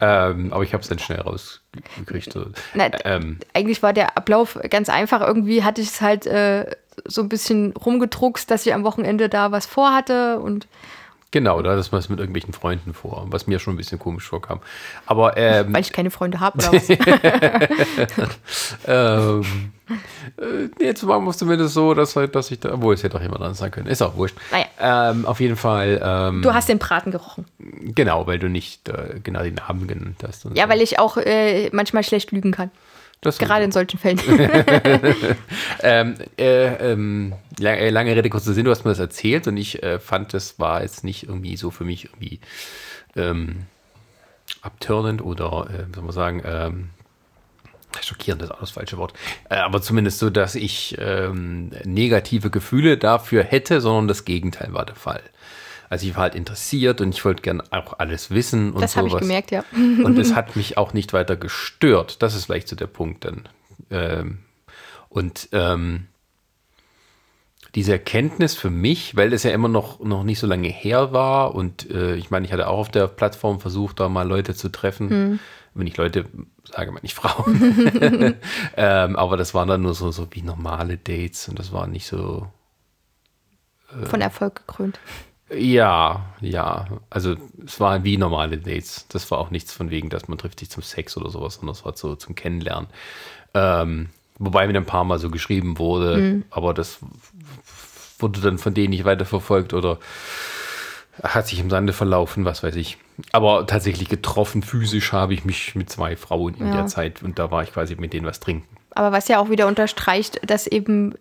[0.02, 2.32] Ähm, aber ich habe es dann schnell rausgekriegt.
[2.32, 2.46] So.
[2.74, 5.20] Na, Ähm, eigentlich war der Ablauf ganz einfach.
[5.22, 6.66] Irgendwie hatte ich es halt äh,
[7.06, 10.68] so ein bisschen rumgedruckst, dass ich am Wochenende da was vorhatte und
[11.32, 14.28] genau, da hattest du es mit irgendwelchen Freunden vor, was mir schon ein bisschen komisch
[14.28, 14.60] vorkam.
[15.06, 16.60] Aber ähm, weil ich keine Freunde habe
[18.88, 19.44] ähm,
[20.38, 23.18] äh, jetzt machen wir es zumindest so, dass, halt- dass ich da, obwohl es hätte
[23.18, 23.88] auch jemand anderes sein können.
[23.88, 24.36] Ist auch wurscht.
[24.52, 25.12] Naja.
[25.12, 27.46] Ähm, auf jeden Fall, ähm, Du hast den Braten gerochen.
[27.96, 30.46] genau, weil du nicht äh, genau den Namen genannt hast.
[30.54, 30.70] Ja, so.
[30.70, 32.72] weil ich auch äh, manchmal schlecht lügen kann.
[33.22, 34.20] Das Gerade in solchen Fällen.
[35.82, 39.56] Ähm, äh, ähm, lang, äh, lange Rede, kurzer Sinn, du hast mir das erzählt und
[39.56, 42.42] ich äh, fand, das war jetzt nicht irgendwie so für mich irgendwie
[43.16, 43.66] ähm,
[44.62, 46.90] abturnend oder, äh, soll man sagen, ähm,
[48.02, 49.14] schockierend ist auch das falsche Wort,
[49.50, 54.86] äh, aber zumindest so, dass ich ähm, negative Gefühle dafür hätte, sondern das Gegenteil war
[54.86, 55.22] der Fall.
[55.90, 59.10] Also ich war halt interessiert und ich wollte gern auch alles wissen und Das habe
[59.10, 59.22] sowas.
[59.22, 59.64] ich gemerkt, ja.
[59.74, 62.22] Und es hat mich auch nicht weiter gestört.
[62.22, 63.50] Das ist vielleicht so der Punkt dann.
[63.90, 64.40] Ähm,
[65.10, 66.06] und ähm,
[67.74, 71.56] diese Erkenntnis für mich, weil es ja immer noch, noch nicht so lange her war
[71.56, 74.70] und äh, ich meine, ich hatte auch auf der Plattform versucht, da mal Leute zu
[74.70, 75.40] treffen.
[75.76, 76.26] Wenn ich Leute
[76.64, 78.36] sage, meine ich Frauen.
[78.78, 82.08] ähm, aber das waren dann nur so, so wie normale Dates und das war nicht
[82.08, 82.48] so,
[84.06, 85.00] Von Erfolg gekrönt.
[85.52, 86.88] Ja, ja.
[87.10, 87.36] Also
[87.66, 89.06] es waren wie normale Dates.
[89.10, 91.76] Das war auch nichts von wegen, dass man trifft sich zum Sex oder sowas, sondern
[91.76, 92.88] es war so zum Kennenlernen.
[93.54, 97.00] Ähm, wobei mir ein paar Mal so geschrieben wurde, aber das
[98.20, 99.98] wurde dann von denen nicht weiterverfolgt oder
[101.24, 102.98] hat sich im Sande verlaufen, was weiß ich.
[103.34, 106.74] Aber tatsächlich getroffen, physisch habe ich mich mit zwei Frauen in Ja.
[106.74, 108.68] der Zeit und da war ich quasi mit denen was trinken.
[108.92, 111.16] Aber was ja auch wieder unterstreicht, dass eben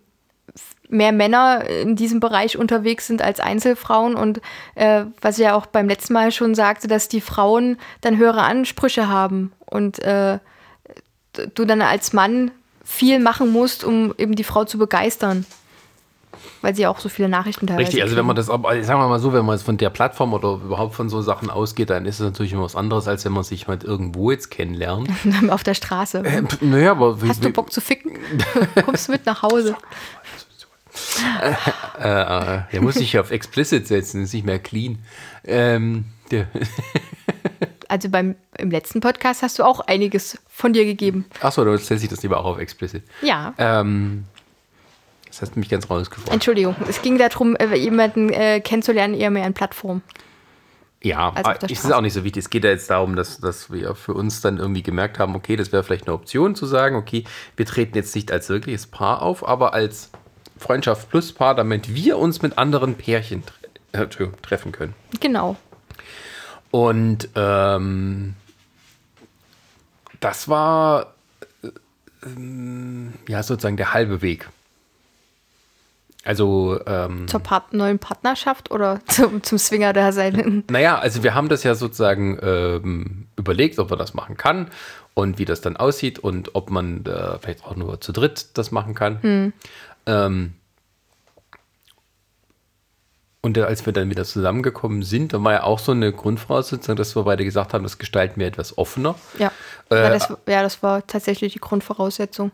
[0.88, 4.40] mehr Männer in diesem Bereich unterwegs sind als Einzelfrauen und
[4.74, 8.42] äh, was ich ja auch beim letzten Mal schon sagte, dass die Frauen dann höhere
[8.42, 10.38] Ansprüche haben und äh,
[11.54, 12.50] du dann als Mann
[12.84, 15.44] viel machen musst, um eben die Frau zu begeistern.
[16.62, 18.46] Weil sie auch so viele Nachrichten teilweise Richtig, also wenn man kriegen.
[18.46, 21.08] das, aber sagen wir mal so, wenn man jetzt von der Plattform oder überhaupt von
[21.08, 23.82] so Sachen ausgeht, dann ist es natürlich immer was anderes, als wenn man sich halt
[23.84, 25.08] irgendwo jetzt kennenlernt.
[25.50, 26.18] auf der Straße.
[26.24, 28.12] Äh, naja, aber wie, Hast du wie- Bock zu ficken?
[28.84, 29.76] Kommst du mit nach Hause?
[31.42, 31.50] äh,
[32.02, 34.98] äh, der muss sich auf explicit setzen, ist nicht mehr clean.
[35.44, 36.04] Ähm,
[37.88, 41.24] Also beim im letzten Podcast hast du auch einiges von dir gegeben.
[41.40, 43.02] achso, du stellst sich das lieber auch auf explicit.
[43.22, 43.54] Ja.
[43.56, 44.24] Ähm,
[45.26, 46.34] das hast du mich ganz rausgefordert.
[46.34, 50.02] Entschuldigung, es ging darum, äh, jemanden äh, kennenzulernen, eher mehr an Plattformen.
[51.02, 51.96] Ja, Also es ist Straße.
[51.96, 52.44] auch nicht so wichtig.
[52.44, 55.56] Es geht ja jetzt darum, dass, dass wir für uns dann irgendwie gemerkt haben, okay,
[55.56, 57.24] das wäre vielleicht eine Option zu sagen, okay,
[57.56, 60.10] wir treten jetzt nicht als wirkliches Paar auf, aber als
[60.58, 63.42] Freundschaft plus Paar, damit wir uns mit anderen Pärchen
[63.92, 64.94] tre äh, treffen können.
[65.20, 65.56] Genau.
[66.70, 68.34] Und ähm,
[70.20, 71.14] das war
[71.62, 71.68] äh,
[72.24, 74.48] ähm, ja sozusagen der halbe Weg.
[76.24, 80.64] Also ähm, Zur Part neuen Partnerschaft oder zum, zum Swinger-Dasein.
[80.70, 84.68] Naja, also wir haben das ja sozusagen ähm, überlegt, ob man das machen kann
[85.14, 88.72] und wie das dann aussieht und ob man äh, vielleicht auch nur zu dritt das
[88.72, 89.52] machen kann.
[90.08, 90.54] Ähm,
[93.40, 96.96] und äh, als wir dann wieder zusammengekommen sind, da war ja auch so eine Grundvoraussetzung,
[96.96, 99.14] dass wir beide gesagt haben, das gestalten wir etwas offener.
[99.38, 99.52] Ja.
[99.90, 102.50] ja, das, ja, das war tatsächlich die Grundvoraussetzung.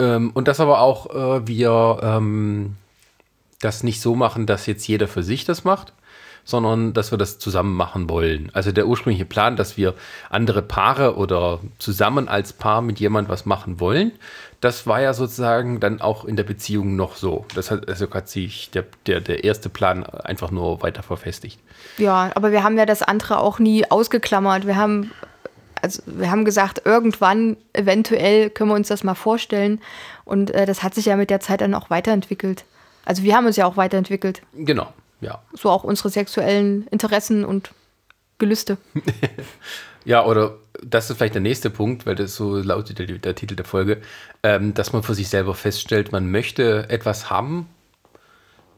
[0.00, 2.76] Ähm, und das aber auch äh, wir ähm,
[3.60, 5.92] das nicht so machen, dass jetzt jeder für sich das macht,
[6.44, 8.50] sondern dass wir das zusammen machen wollen.
[8.54, 9.94] Also der ursprüngliche Plan, dass wir
[10.30, 14.12] andere Paare oder zusammen als Paar mit jemand was machen wollen,
[14.60, 17.44] das war ja sozusagen dann auch in der Beziehung noch so.
[17.54, 21.60] Das hat, also hat sich der, der, der erste Plan einfach nur weiter verfestigt.
[21.96, 24.66] Ja, aber wir haben ja das andere auch nie ausgeklammert.
[24.66, 25.12] Wir haben,
[25.80, 29.80] also wir haben gesagt, irgendwann, eventuell können wir uns das mal vorstellen.
[30.24, 32.64] Und äh, das hat sich ja mit der Zeit dann auch weiterentwickelt.
[33.04, 34.42] Also wir haben uns ja auch weiterentwickelt.
[34.54, 35.40] Genau, ja.
[35.52, 37.70] So auch unsere sexuellen Interessen und
[38.38, 38.76] Gelüste.
[40.08, 43.56] Ja, oder das ist vielleicht der nächste Punkt, weil das so lautet der, der Titel
[43.56, 43.98] der Folge,
[44.42, 47.68] ähm, dass man für sich selber feststellt, man möchte etwas haben,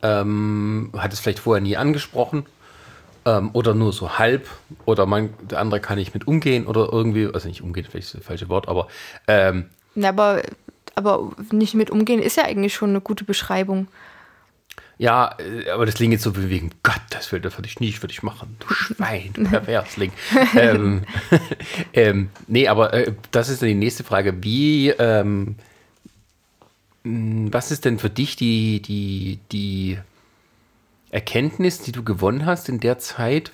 [0.03, 2.47] ähm, hat es vielleicht vorher nie angesprochen
[3.27, 4.49] ähm, oder nur so halb
[4.85, 8.15] oder man, der andere kann nicht mit umgehen oder irgendwie, also nicht umgehen, vielleicht ist
[8.15, 8.89] das falsche Wort, aber
[9.29, 10.43] ähm, Ja, aber,
[10.95, 13.89] aber nicht mit umgehen ist ja eigentlich schon eine gute Beschreibung.
[15.01, 17.81] Ja, äh, aber das klingt jetzt so wie wegen Gott, das will das würde ich
[17.81, 18.57] nie für dich machen.
[18.59, 20.13] Du Schwein, du Perversling.
[20.55, 21.05] ähm,
[21.95, 24.45] ähm, nee, aber äh, das ist dann die nächste Frage.
[24.45, 25.57] Wie, ähm,
[27.05, 29.99] mh, was ist denn für dich die, die, die
[31.11, 33.53] Erkenntnis, die du gewonnen hast in der Zeit,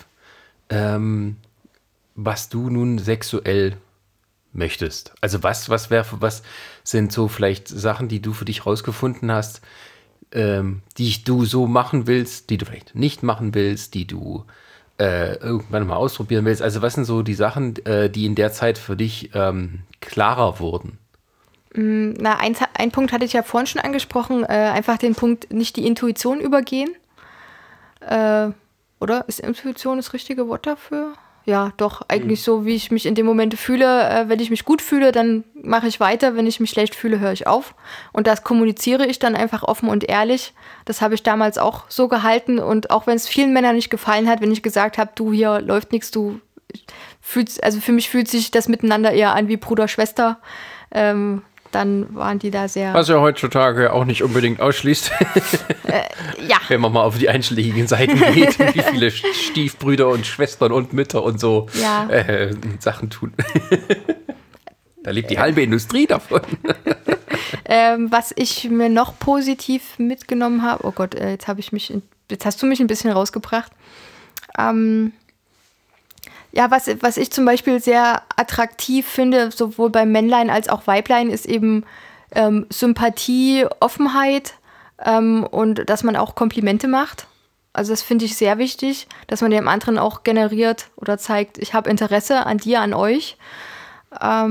[0.69, 1.37] ähm,
[2.17, 3.77] was du nun sexuell
[4.53, 5.15] möchtest?
[5.21, 6.43] Also was, was wäre, was
[6.83, 9.61] sind so vielleicht Sachen, die du für dich rausgefunden hast,
[10.33, 14.45] ähm, die du so machen willst, die du vielleicht nicht machen willst, die du
[14.99, 16.63] äh, irgendwann mal ausprobieren willst.
[16.63, 20.59] Also was sind so die Sachen, äh, die in der Zeit für dich ähm, klarer
[20.59, 20.99] wurden?
[21.79, 25.77] Na, ein, ein Punkt hatte ich ja vorhin schon angesprochen, äh, einfach den Punkt, nicht
[25.77, 26.91] die Intuition übergehen.
[28.01, 28.49] Äh,
[28.99, 29.25] oder?
[29.29, 31.15] Ist Intuition das richtige Wort dafür?
[31.47, 34.11] Ja, doch, eigentlich so, wie ich mich in dem Moment fühle.
[34.11, 36.35] Äh, wenn ich mich gut fühle, dann mache ich weiter.
[36.35, 37.77] Wenn ich mich schlecht fühle, höre ich auf.
[38.13, 40.55] Und das kommuniziere ich dann einfach offen und ehrlich.
[40.87, 42.59] Das habe ich damals auch so gehalten.
[42.59, 45.61] Und auch wenn es vielen Männern nicht gefallen hat, wenn ich gesagt habe, du, hier
[45.61, 46.41] läuft nichts, du
[47.21, 50.41] fühlst, also für mich fühlt sich das miteinander eher an wie Bruder, Schwester.
[50.91, 52.95] Ähm, dann waren die da sehr.
[52.95, 55.11] Was ja heutzutage auch nicht unbedingt ausschließt,
[56.49, 60.93] ja, wenn man mal auf die einschlägigen Seiten geht, wie viele Stiefbrüder und Schwestern und
[60.93, 62.09] Mütter und so Ja.
[62.09, 63.33] äh, Sachen tun.
[65.03, 66.41] da lebt die halbe Industrie davon.
[67.69, 71.93] Ähm, was ich mir noch positiv mitgenommen habe, oh Gott, äh, jetzt habe ich mich,
[72.31, 73.73] jetzt hast du mich ein bisschen rausgebracht.
[74.57, 75.13] Ähm,
[76.57, 81.29] ja, was, was ich zum Beispiel sehr attraktiv finde, sowohl bei Männlein als auch Weiblein,
[81.29, 81.85] ist eben
[82.35, 84.55] ähm, Sympathie, Offenheit
[85.05, 87.27] ähm, und dass man auch Komplimente macht.
[87.75, 91.75] Also das finde ich sehr wichtig, dass man dem anderen auch generiert oder zeigt, ich
[91.75, 93.37] habe Interesse an dir, an euch.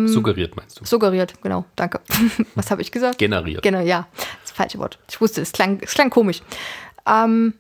[0.06, 0.86] Suggeriert meinst du?
[0.86, 2.02] Suggeriert, genau, danke.
[2.54, 3.18] Was habe ich gesagt?
[3.18, 3.64] Generiert.
[3.64, 4.08] Genau, ja.
[4.44, 5.00] Das falsche Wort.
[5.10, 6.44] Ich wusste, es klang, es klang komisch.
[7.08, 7.56] Ähm,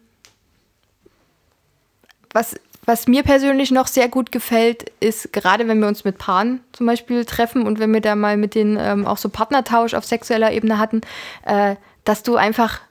[2.31, 2.55] was,
[2.85, 6.85] was mir persönlich noch sehr gut gefällt, ist, gerade wenn wir uns mit Paaren zum
[6.85, 10.51] Beispiel treffen und wenn wir da mal mit denen ähm, auch so Partnertausch auf sexueller
[10.51, 11.01] Ebene hatten,
[11.45, 12.81] äh, dass du einfach,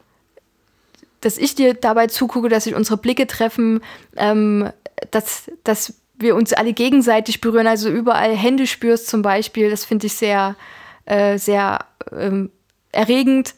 [1.21, 3.81] dass ich dir dabei zugucke, dass sich unsere Blicke treffen,
[4.17, 4.71] ähm,
[5.11, 10.07] dass, dass wir uns alle gegenseitig berühren, also überall Hände spürst zum Beispiel, das finde
[10.07, 10.57] ich sehr,
[11.05, 12.51] äh, sehr ähm,
[12.93, 13.55] erregend.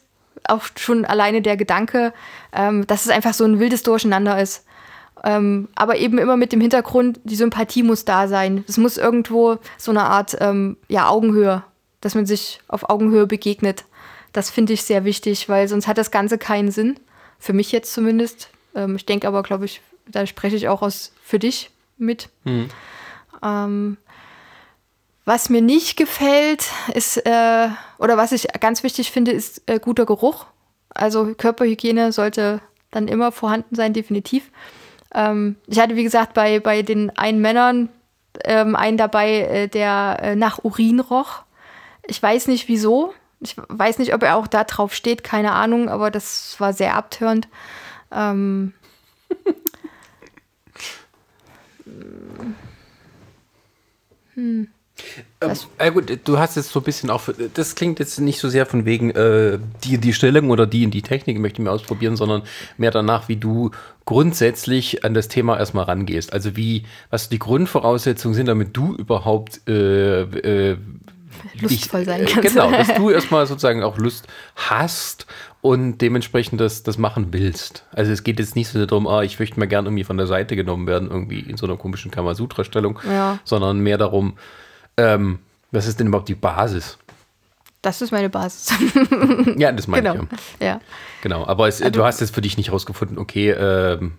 [0.47, 2.13] Auch schon alleine der Gedanke,
[2.53, 4.66] ähm, dass es einfach so ein wildes Durcheinander ist.
[5.23, 8.63] Ähm, aber eben immer mit dem Hintergrund, die Sympathie muss da sein.
[8.67, 11.63] Es muss irgendwo so eine Art ähm, ja, Augenhöhe,
[12.01, 13.85] dass man sich auf Augenhöhe begegnet.
[14.33, 16.99] Das finde ich sehr wichtig, weil sonst hat das Ganze keinen Sinn.
[17.39, 18.49] Für mich jetzt zumindest.
[18.75, 22.29] Ähm, ich denke aber, glaube ich, da spreche ich auch aus für dich mit.
[23.43, 23.97] Ähm,
[25.25, 30.05] was mir nicht gefällt, ist, äh, oder was ich ganz wichtig finde, ist äh, guter
[30.05, 30.45] Geruch.
[30.89, 34.49] Also Körperhygiene sollte dann immer vorhanden sein, definitiv.
[35.13, 37.89] Ähm, ich hatte, wie gesagt, bei, bei den einen Männern
[38.43, 41.43] ähm, einen dabei, äh, der äh, nach Urin roch.
[42.05, 43.13] Ich weiß nicht wieso.
[43.39, 46.95] Ich weiß nicht, ob er auch da drauf steht, keine Ahnung, aber das war sehr
[46.95, 47.47] abtörend.
[48.11, 48.73] Ähm,
[55.41, 58.49] Ähm, äh gut, du hast jetzt so ein bisschen auch, das klingt jetzt nicht so
[58.49, 61.71] sehr von wegen äh, die, die Stellung oder die in die Technik möchte ich mir
[61.71, 62.41] ausprobieren, sondern
[62.77, 63.71] mehr danach, wie du
[64.05, 66.33] grundsätzlich an das Thema erstmal rangehst.
[66.33, 70.77] Also wie, was die Grundvoraussetzungen sind, damit du überhaupt äh, äh,
[71.61, 72.53] Lustvoll sein äh, kannst.
[72.53, 75.27] Genau, dass du erstmal sozusagen auch Lust hast
[75.61, 77.85] und dementsprechend das, das machen willst.
[77.91, 80.27] Also es geht jetzt nicht so darum, ah, ich möchte mal gern irgendwie von der
[80.27, 83.39] Seite genommen werden, irgendwie in so einer komischen Kamasutra-Stellung, Ja.
[83.43, 84.37] sondern mehr darum,
[84.97, 85.39] ähm,
[85.71, 86.97] was ist denn überhaupt die Basis?
[87.87, 88.73] das ist meine Basis.
[89.57, 90.25] Ja, das meine genau.
[90.25, 90.61] ich.
[90.61, 90.67] Ja.
[90.67, 90.81] Ja.
[91.21, 94.13] Genau, aber es, du hast jetzt für dich nicht rausgefunden, okay, ähm,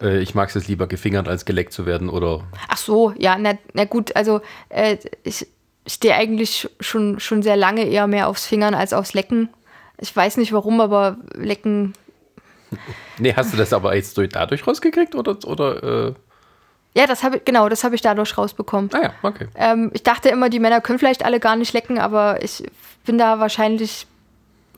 [0.00, 3.36] äh, ich mag es jetzt lieber gefingert, als geleckt zu werden oder Ach so, ja,
[3.36, 5.46] na, na gut, also äh, ich
[5.86, 9.48] stehe eigentlich schon, schon sehr lange eher mehr aufs Fingern als aufs Lecken.
[9.98, 11.94] Ich weiß nicht warum, aber Lecken,
[13.18, 16.14] Nee, hast du das aber jetzt durch, dadurch rausgekriegt oder, oder äh,
[16.96, 18.90] ja, das habe ich, genau, das habe ich dadurch rausbekommen.
[18.94, 19.48] ah ja, okay.
[19.56, 22.64] Ähm, ich dachte immer, die Männer können vielleicht alle gar nicht lecken, aber ich
[23.04, 24.06] bin da wahrscheinlich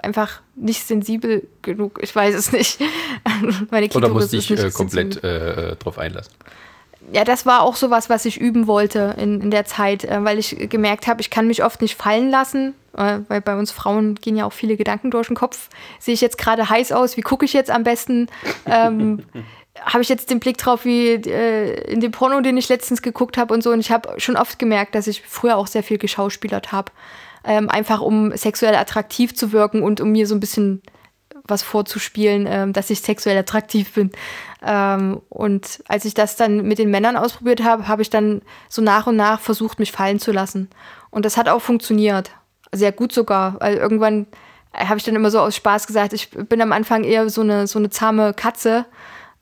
[0.02, 1.98] einfach nicht sensibel genug.
[2.02, 2.81] Ich weiß es nicht.
[3.70, 5.70] Meine Oder Klitoris musst ist dich nicht äh, komplett sensibel.
[5.72, 6.33] äh, drauf einlassen.
[7.12, 10.38] ja, das war auch sowas, was ich üben wollte in, in der Zeit, äh, weil
[10.38, 14.14] ich gemerkt habe, ich kann mich oft nicht fallen lassen, äh, weil bei uns Frauen
[14.16, 15.68] gehen ja auch viele Gedanken durch den Kopf.
[15.98, 17.16] Sehe ich jetzt gerade heiß aus?
[17.16, 18.29] Wie gucke ich jetzt am besten?
[18.66, 19.22] Ähm,
[19.84, 23.36] habe ich jetzt den Blick drauf wie äh, in dem Porno, den ich letztens geguckt
[23.36, 23.70] habe und so.
[23.70, 26.92] Und ich habe schon oft gemerkt, dass ich früher auch sehr viel geschauspielert habe.
[27.44, 30.82] Ähm, einfach um sexuell attraktiv zu wirken und um mir so ein bisschen
[31.44, 34.10] was vorzuspielen, ähm, dass ich sexuell attraktiv bin.
[34.64, 38.82] Ähm, und als ich das dann mit den Männern ausprobiert habe, habe ich dann so
[38.82, 40.68] nach und nach versucht, mich fallen zu lassen.
[41.10, 42.30] Und das hat auch funktioniert.
[42.72, 44.26] Sehr gut sogar, weil irgendwann
[44.74, 47.66] habe ich dann immer so aus Spaß gesagt, ich bin am Anfang eher so eine,
[47.66, 48.84] so eine zahme Katze,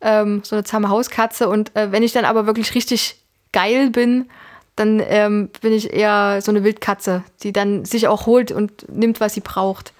[0.04, 1.48] ähm, so eine zahme Hauskatze.
[1.48, 3.16] Und äh, wenn ich dann aber wirklich richtig
[3.52, 4.30] geil bin,
[4.76, 9.20] dann ähm, bin ich eher so eine Wildkatze, die dann sich auch holt und nimmt,
[9.20, 9.92] was sie braucht.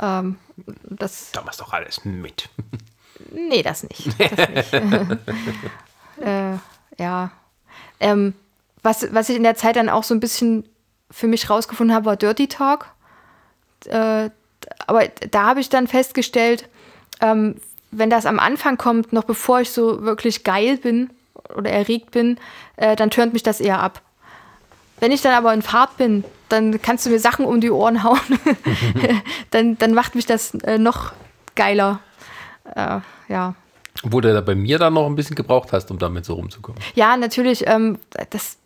[0.00, 0.36] Ähm,
[0.84, 2.48] das da machst doch alles mit.
[3.32, 4.08] Nee, das nicht.
[4.18, 4.72] Das nicht.
[6.20, 6.56] äh,
[6.98, 7.30] ja.
[7.98, 8.34] Ähm,
[8.82, 10.68] was, was ich in der Zeit dann auch so ein bisschen
[11.10, 12.86] für mich rausgefunden habe, war Dirty Talk.
[13.86, 14.30] Äh,
[14.86, 16.68] aber da habe ich dann festgestellt,
[17.20, 17.56] ähm,
[17.90, 21.10] wenn das am Anfang kommt, noch bevor ich so wirklich geil bin
[21.56, 22.38] oder erregt bin,
[22.76, 24.02] äh, dann tönt mich das eher ab.
[25.00, 28.02] Wenn ich dann aber in Fahrt bin, dann kannst du mir Sachen um die Ohren
[28.04, 28.20] hauen.
[29.50, 31.12] dann, dann macht mich das äh, noch
[31.54, 32.00] geiler.
[32.76, 33.54] Äh, ja.
[34.02, 36.80] Wo du da bei mir dann noch ein bisschen gebraucht hast, um damit so rumzukommen.
[36.94, 37.66] Ja, natürlich.
[37.66, 37.98] Ähm,
[38.30, 38.56] das,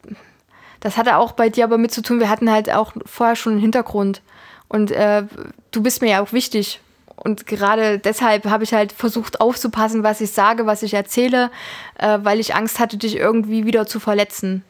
[0.80, 2.20] das hatte auch bei dir aber mit zu tun.
[2.20, 4.22] Wir hatten halt auch vorher schon einen Hintergrund.
[4.68, 5.24] Und äh,
[5.70, 6.80] du bist mir ja auch wichtig.
[7.16, 11.50] Und gerade deshalb habe ich halt versucht aufzupassen, was ich sage, was ich erzähle,
[11.98, 14.64] äh, weil ich Angst hatte, dich irgendwie wieder zu verletzen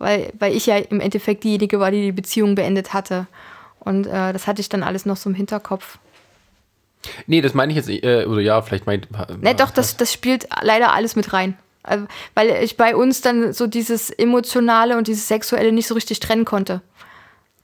[0.00, 3.28] weil, weil ich ja im Endeffekt diejenige war, die die Beziehung beendet hatte.
[3.78, 5.98] Und äh, das hatte ich dann alles noch so im Hinterkopf.
[7.26, 9.08] Nee, das meine ich jetzt, äh, oder ja, vielleicht meint.
[9.40, 11.56] Ne, doch, das, das spielt leider alles mit rein.
[11.82, 16.20] Also, weil ich bei uns dann so dieses Emotionale und dieses Sexuelle nicht so richtig
[16.20, 16.82] trennen konnte.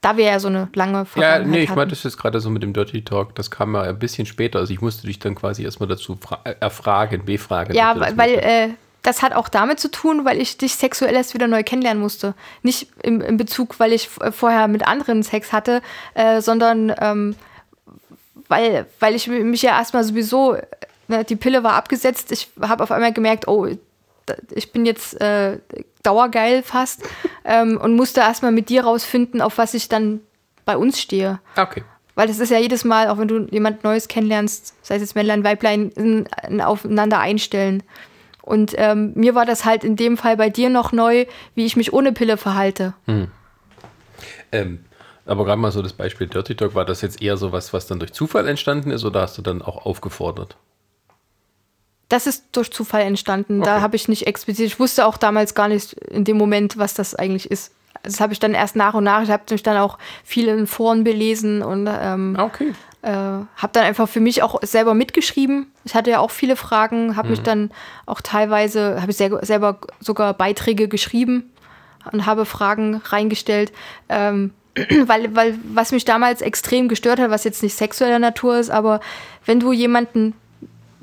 [0.01, 2.49] Da wir ja so eine lange Vergangenheit Ja, nee, ich meinte das jetzt gerade so
[2.49, 4.59] mit dem Dirty Talk, das kam ja ein bisschen später.
[4.59, 6.17] Also ich musste dich dann quasi erstmal dazu
[6.59, 7.75] erfragen, befragen.
[7.75, 8.69] Ja, weil, äh,
[9.01, 12.35] das hat auch damit zu tun, weil ich dich sexuell erst wieder neu kennenlernen musste.
[12.61, 15.81] Nicht im, im Bezug, weil ich vorher mit anderen Sex hatte,
[16.13, 17.35] äh, sondern ähm,
[18.47, 20.57] weil, weil ich mich ja erstmal sowieso,
[21.07, 23.67] ne, die Pille war abgesetzt, ich habe auf einmal gemerkt, oh,
[24.51, 25.59] ich bin jetzt äh,
[26.03, 27.03] dauergeil fast
[27.45, 30.21] ähm, und musste erstmal mit dir rausfinden, auf was ich dann
[30.65, 31.39] bei uns stehe.
[31.55, 31.83] Okay.
[32.15, 35.15] Weil das ist ja jedes Mal, auch wenn du jemand Neues kennenlernst, sei es jetzt
[35.15, 37.83] Männlein, Weiblein, ein, ein Aufeinander einstellen.
[38.41, 41.75] Und ähm, mir war das halt in dem Fall bei dir noch neu, wie ich
[41.75, 42.93] mich ohne Pille verhalte.
[43.05, 43.27] Hm.
[44.51, 44.85] Ähm,
[45.25, 47.85] aber gerade mal so das Beispiel Dirty Talk, war das jetzt eher so was, was
[47.85, 50.55] dann durch Zufall entstanden ist oder hast du dann auch aufgefordert?
[52.09, 53.61] Das ist durch Zufall entstanden.
[53.61, 53.69] Okay.
[53.69, 56.93] Da habe ich nicht explizit, ich wusste auch damals gar nicht in dem Moment, was
[56.93, 57.73] das eigentlich ist.
[58.03, 60.67] Das habe ich dann erst nach und nach, ich habe mich dann auch viel in
[60.67, 62.73] Foren belesen und ähm, okay.
[63.03, 65.71] Äh, habe dann einfach für mich auch selber mitgeschrieben.
[65.85, 67.31] Ich hatte ja auch viele Fragen, habe mhm.
[67.31, 67.71] mich dann
[68.05, 71.51] auch teilweise, habe ich selber sogar Beiträge geschrieben
[72.11, 73.71] und habe Fragen reingestellt.
[74.09, 74.51] Ähm,
[75.05, 78.99] weil, weil was mich damals extrem gestört hat, was jetzt nicht sexueller Natur ist, aber
[79.45, 80.33] wenn du jemanden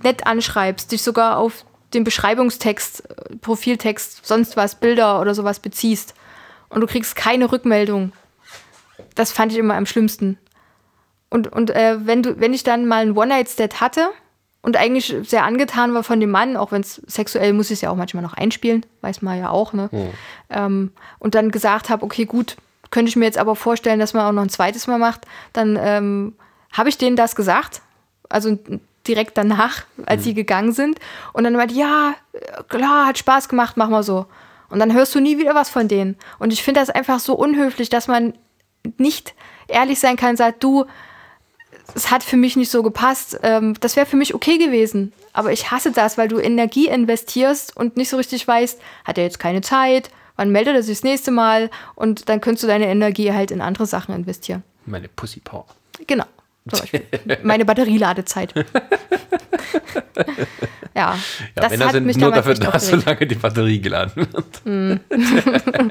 [0.05, 6.15] nett anschreibst, dich sogar auf den Beschreibungstext, äh, Profiltext, sonst was, Bilder oder sowas beziehst
[6.69, 8.13] und du kriegst keine Rückmeldung,
[9.15, 10.39] das fand ich immer am schlimmsten.
[11.31, 14.09] Und, und äh, wenn, du, wenn ich dann mal ein One-Night-Stand hatte
[14.63, 17.81] und eigentlich sehr angetan war von dem Mann, auch wenn es sexuell muss ich es
[17.81, 19.89] ja auch manchmal noch einspielen, weiß man ja auch, ne?
[19.91, 20.11] Mhm.
[20.51, 22.57] Ähm, und dann gesagt habe, okay, gut,
[22.91, 25.77] könnte ich mir jetzt aber vorstellen, dass man auch noch ein zweites Mal macht, dann
[25.81, 26.35] ähm,
[26.73, 27.83] habe ich denen das gesagt.
[28.29, 28.57] Also
[29.07, 30.25] direkt danach, als mhm.
[30.25, 30.99] sie gegangen sind.
[31.33, 32.15] Und dann meinte, ja,
[32.69, 34.27] klar, hat Spaß gemacht, mach mal so.
[34.71, 36.17] Und dann hörst du nie wieder was von denen.
[36.39, 38.35] Und ich finde das einfach so unhöflich, dass man
[38.99, 39.35] nicht
[39.69, 40.87] ehrlich sein kann und sagt, du,
[41.95, 43.39] es hat für mich nicht so gepasst.
[43.43, 45.13] Ähm, das wäre für mich okay gewesen.
[45.33, 49.25] Aber ich hasse das, weil du Energie investierst und nicht so richtig weißt, hat er
[49.25, 52.87] jetzt keine Zeit, wann meldet er sich das nächste Mal und dann könntest du deine
[52.87, 54.63] Energie halt in andere Sachen investieren.
[54.87, 55.67] Meine Pussy Power.
[56.07, 56.27] Genau.
[57.43, 58.55] Meine Batterieladezeit.
[60.95, 61.19] ja, ja,
[61.55, 64.65] das Männer hat sind mich nur dafür da, solange die Batterie geladen wird.
[64.65, 65.01] Mm.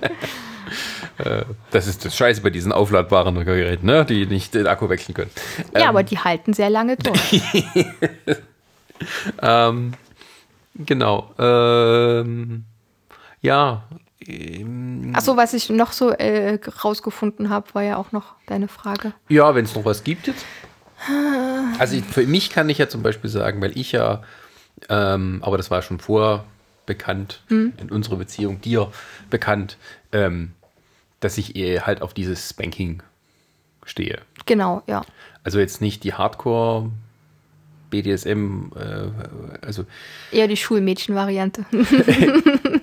[1.17, 4.05] Äh, das ist das Scheiße bei diesen aufladbaren Geräten, ne?
[4.05, 5.29] die nicht den Akku wechseln können.
[5.73, 7.43] Ja, ähm, aber die halten sehr lange durch.
[9.41, 9.93] ähm,
[10.75, 11.31] genau.
[11.37, 12.65] Ähm,
[13.41, 13.83] ja.
[14.25, 19.13] Ähm, Achso, was ich noch so äh, rausgefunden habe, war ja auch noch deine Frage.
[19.29, 20.45] Ja, wenn es noch was gibt jetzt.
[21.79, 24.23] Also für mich kann ich ja zum Beispiel sagen, weil ich ja,
[24.89, 26.45] ähm, aber das war schon vor
[26.85, 28.91] bekannt, in unserer Beziehung dir
[29.29, 29.77] bekannt,
[30.11, 30.51] ähm,
[31.21, 33.01] dass ich eher halt auf dieses Spanking
[33.85, 34.19] stehe.
[34.45, 35.03] Genau, ja.
[35.43, 36.91] Also jetzt nicht die Hardcore
[37.89, 39.85] BDSM, äh, also
[40.31, 41.65] Eher die Schulmädchen-Variante.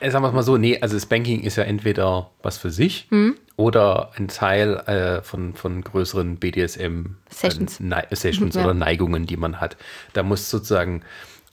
[0.00, 3.08] äh, sagen wir es mal so, nee, also Spanking ist ja entweder was für sich
[3.56, 7.80] oder ein Teil äh, von, von größeren BDSM Sessions.
[7.80, 8.64] Äh, Sessions Ja.
[8.64, 9.76] oder Neigungen, die man hat.
[10.12, 11.02] Da muss sozusagen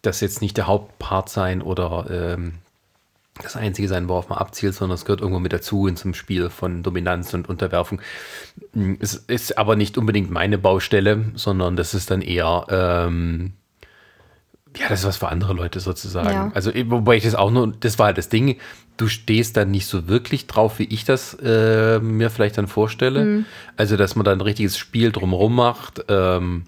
[0.01, 2.55] das jetzt nicht der Hauptpart sein oder ähm,
[3.41, 6.49] das Einzige sein, worauf man abzielt, sondern es gehört irgendwo mit dazu in zum Spiel
[6.49, 8.01] von Dominanz und Unterwerfung.
[8.73, 13.53] Mm, Es ist aber nicht unbedingt meine Baustelle, sondern das ist dann eher ähm,
[14.77, 16.29] ja, das ist was für andere Leute sozusagen.
[16.29, 16.51] Ja.
[16.53, 18.57] Also, eh, wobei ich das auch nur, das war halt das Ding,
[18.97, 23.25] du stehst dann nicht so wirklich drauf, wie ich das äh, mir vielleicht dann vorstelle.
[23.25, 23.45] Mhm.
[23.75, 26.05] Also, dass man da ein richtiges Spiel drumherum macht.
[26.07, 26.63] Ähm,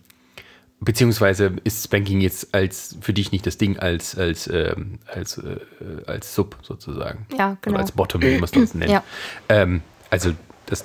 [0.82, 5.58] beziehungsweise ist Spanking jetzt als für dich nicht das Ding als, als, ähm, als, äh,
[6.06, 7.26] als Sub sozusagen.
[7.38, 7.76] Ja, genau.
[7.76, 8.91] Oder als Bottom, wie man es nennt.
[8.91, 9.04] Ja.
[9.47, 10.32] Ähm, also,
[10.66, 10.84] das,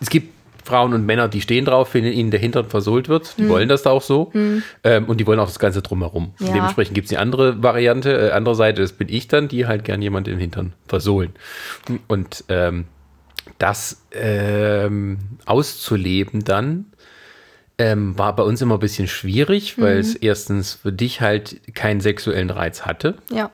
[0.00, 0.37] es gibt
[0.68, 3.36] Frauen und Männer, die stehen drauf, wenn ihnen der Hintern versohlt wird.
[3.38, 4.30] Die wollen das da auch so.
[4.84, 6.34] Ähm, und die wollen auch das Ganze drumherum.
[6.38, 6.52] Ja.
[6.52, 9.84] Dementsprechend gibt es die andere Variante, äh, andere Seite, das bin ich dann, die halt
[9.84, 11.32] gern jemand im Hintern versohlen.
[12.06, 12.84] Und ähm,
[13.58, 16.86] das ähm, auszuleben dann
[17.78, 22.00] ähm, war bei uns immer ein bisschen schwierig, weil es erstens für dich halt keinen
[22.00, 23.50] sexuellen Reiz hatte Ja.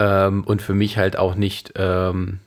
[0.00, 2.40] ähm, und für mich halt auch nicht ähm,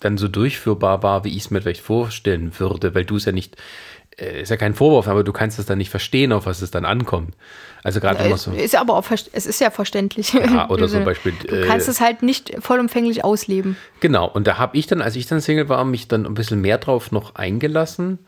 [0.00, 3.32] dann so durchführbar war, wie ich es mir vielleicht vorstellen würde, weil du es ja
[3.32, 3.56] nicht,
[4.18, 6.70] äh, ist ja kein Vorwurf, aber du kannst es dann nicht verstehen, auf was es
[6.70, 7.34] dann ankommt.
[7.82, 8.52] Also gerade immer Es so.
[8.52, 10.32] ist aber auch, es ist ja verständlich.
[10.32, 13.76] Ja, oder zum Beispiel, Du äh, kannst es halt nicht vollumfänglich ausleben.
[14.00, 16.60] Genau, und da habe ich dann, als ich dann Single war, mich dann ein bisschen
[16.60, 18.18] mehr drauf noch eingelassen.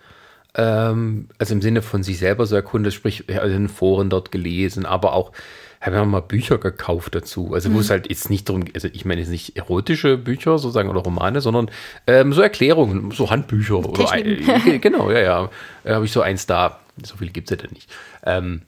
[0.55, 4.33] Ähm, also im Sinne von sich selber so erkundet, sprich, also in den Foren dort
[4.33, 5.33] gelesen, aber auch
[5.81, 7.55] habe mir mal Bücher gekauft dazu.
[7.55, 10.91] Also wo es halt jetzt nicht darum, also ich meine jetzt nicht erotische Bücher sozusagen
[10.91, 11.71] oder Romane, sondern
[12.07, 15.51] ähm, so Erklärungen, so Handbücher oder äh, genau, ja, ja.
[15.85, 16.81] Da habe ich so eins da.
[17.03, 17.91] So viel gibt es ja dann nicht.
[18.25, 18.63] Ähm,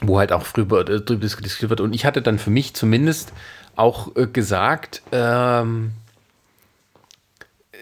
[0.00, 1.80] wo halt auch drüber, äh, drüber diskutiert wird.
[1.80, 3.32] Und ich hatte dann für mich zumindest
[3.74, 5.92] auch äh, gesagt, ähm,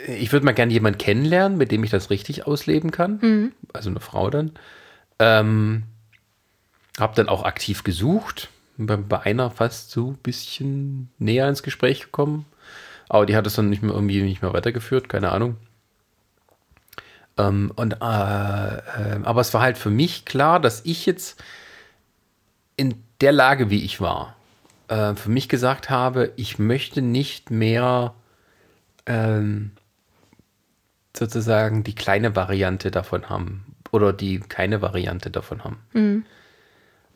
[0.07, 3.53] ich würde mal gerne jemanden kennenlernen, mit dem ich das richtig ausleben kann.
[3.73, 4.53] Also eine Frau dann.
[5.19, 5.85] Ähm,
[6.99, 8.51] hab dann auch aktiv gesucht.
[8.77, 12.47] Bei, bei einer fast so ein bisschen näher ins Gespräch gekommen.
[13.09, 15.57] Aber die hat es dann nicht mehr irgendwie nicht mehr weitergeführt, keine Ahnung.
[17.37, 21.43] Ähm, und, äh, äh, aber es war halt für mich klar, dass ich jetzt
[22.77, 24.37] in der Lage, wie ich war,
[24.89, 28.15] äh, für mich gesagt habe, ich möchte nicht mehr
[29.07, 29.73] ähm,
[31.17, 35.81] sozusagen die kleine Variante davon haben oder die keine Variante davon haben.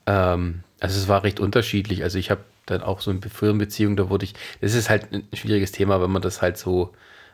[0.08, 2.02] Ähm, also es war recht unterschiedlich.
[2.02, 5.12] Also ich habe dann auch so in früheren Beziehungen, da wurde ich, das ist halt
[5.12, 6.92] ein schwieriges Thema, wenn man das halt so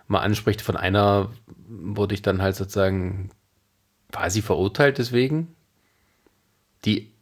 [0.08, 0.60] mal anspricht.
[0.60, 1.30] Von einer
[1.68, 3.30] wurde ich dann halt sozusagen
[4.12, 5.54] quasi verurteilt deswegen,
[6.84, 7.12] die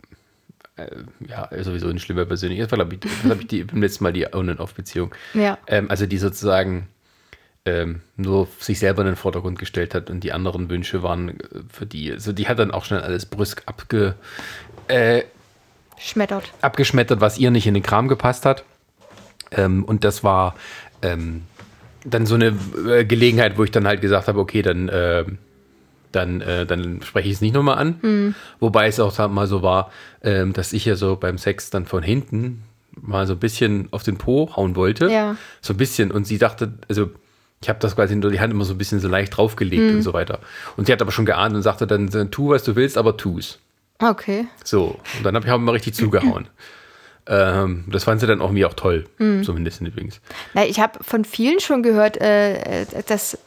[0.76, 0.86] äh,
[1.28, 2.72] ja sowieso eine schlimme Persönlichkeit.
[2.72, 5.14] Das habe ich, hab ich die, beim letzten Mal die On-and-Off-Beziehung.
[5.34, 5.59] Ja.
[5.66, 6.88] Ähm, also die sozusagen
[7.64, 11.62] ähm, nur sich selber in den Vordergrund gestellt hat und die anderen Wünsche waren äh,
[11.68, 12.11] für die.
[12.11, 14.14] Also die hat dann auch schnell alles brüsk abge,
[14.88, 15.22] äh,
[16.03, 16.53] Schmettert.
[16.61, 18.64] abgeschmettert, was ihr nicht in den Kram gepasst hat.
[19.50, 20.55] Ähm, und das war
[21.03, 21.42] ähm,
[22.05, 22.57] dann so eine
[22.88, 25.24] äh, Gelegenheit, wo ich dann halt gesagt habe, okay, dann, äh,
[26.11, 28.34] dann, äh, dann spreche ich es nicht nochmal an.
[28.61, 29.90] Wobei es auch mal so war,
[30.22, 32.62] ähm, dass ich ja so beim Sex dann von hinten
[33.00, 35.09] mal so ein bisschen auf den Po hauen wollte.
[35.09, 35.36] Ja.
[35.61, 36.11] So ein bisschen.
[36.11, 37.11] Und sie dachte, also
[37.62, 40.03] ich habe das quasi nur die Hand immer so ein bisschen so leicht draufgelegt und
[40.03, 40.40] so weiter.
[40.76, 43.59] Und sie hat aber schon geahnt und sagte dann, tu, was du willst, aber tu's.
[44.03, 44.46] Okay.
[44.64, 46.48] So, und dann habe ich auch mal richtig zugehauen.
[47.26, 50.20] ähm, das fand sie dann auch mir auch toll, zumindest übrigens.
[50.55, 53.38] Na, ich habe von vielen schon gehört, äh, äh, dass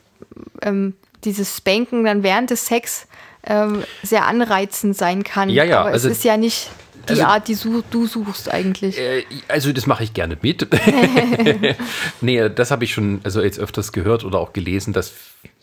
[0.62, 0.94] ähm,
[1.26, 3.08] dieses Spanken dann während des Sex
[3.46, 5.50] ähm, sehr anreizend sein kann.
[5.50, 6.70] Ja, ja, Aber also- es ist ja nicht
[7.10, 8.98] die also- Art, die su du suchst eigentlich.
[8.98, 10.68] Äh, also das mache ich gerne mit.
[12.22, 15.12] nee, das habe ich schon also jetzt öfters gehört oder auch gelesen, dass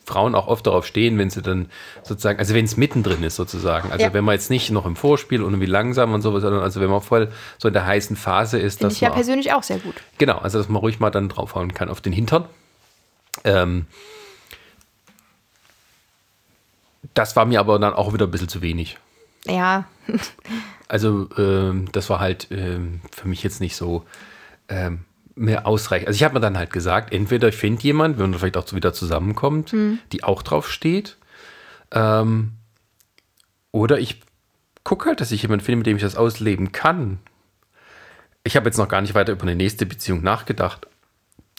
[0.05, 1.71] Frauen auch oft darauf stehen, wenn sie dann
[2.03, 3.93] sozusagen, also wenn es mittendrin ist sozusagen.
[3.93, 4.13] Also Ja.
[4.13, 6.91] wenn man jetzt nicht noch im Vorspiel und irgendwie langsam und sowas, sondern also wenn
[6.91, 9.95] man voll so in der heißen Phase ist, Finde ich ja persönlich auch sehr gut.
[10.19, 12.47] Genau, also dass man ruhig mal dann draufhauen kann auf den Hintern.
[13.45, 13.87] Ähm,
[17.15, 18.99] das war mir aber dann auch wieder ein bisschen zu wenig.
[19.47, 19.85] Ja,
[20.89, 24.05] Also ähm, das war halt ähm, für mich jetzt nicht so
[24.69, 25.05] ähm,
[25.35, 26.09] mehr ausreichend.
[26.09, 28.73] Also ich habe mir dann halt gesagt, entweder ich finde jemand, wenn man vielleicht auch
[28.73, 29.75] wieder zusammenkommt,
[30.13, 31.17] die auch drauf steht,
[31.93, 32.53] ähm,
[33.71, 34.21] oder ich
[34.85, 37.19] gucke halt, dass ich jemanden finde, mit dem ich das ausleben kann.
[38.45, 40.87] ich habe jetzt noch gar nicht weiter über eine nächste Beziehung nachgedacht.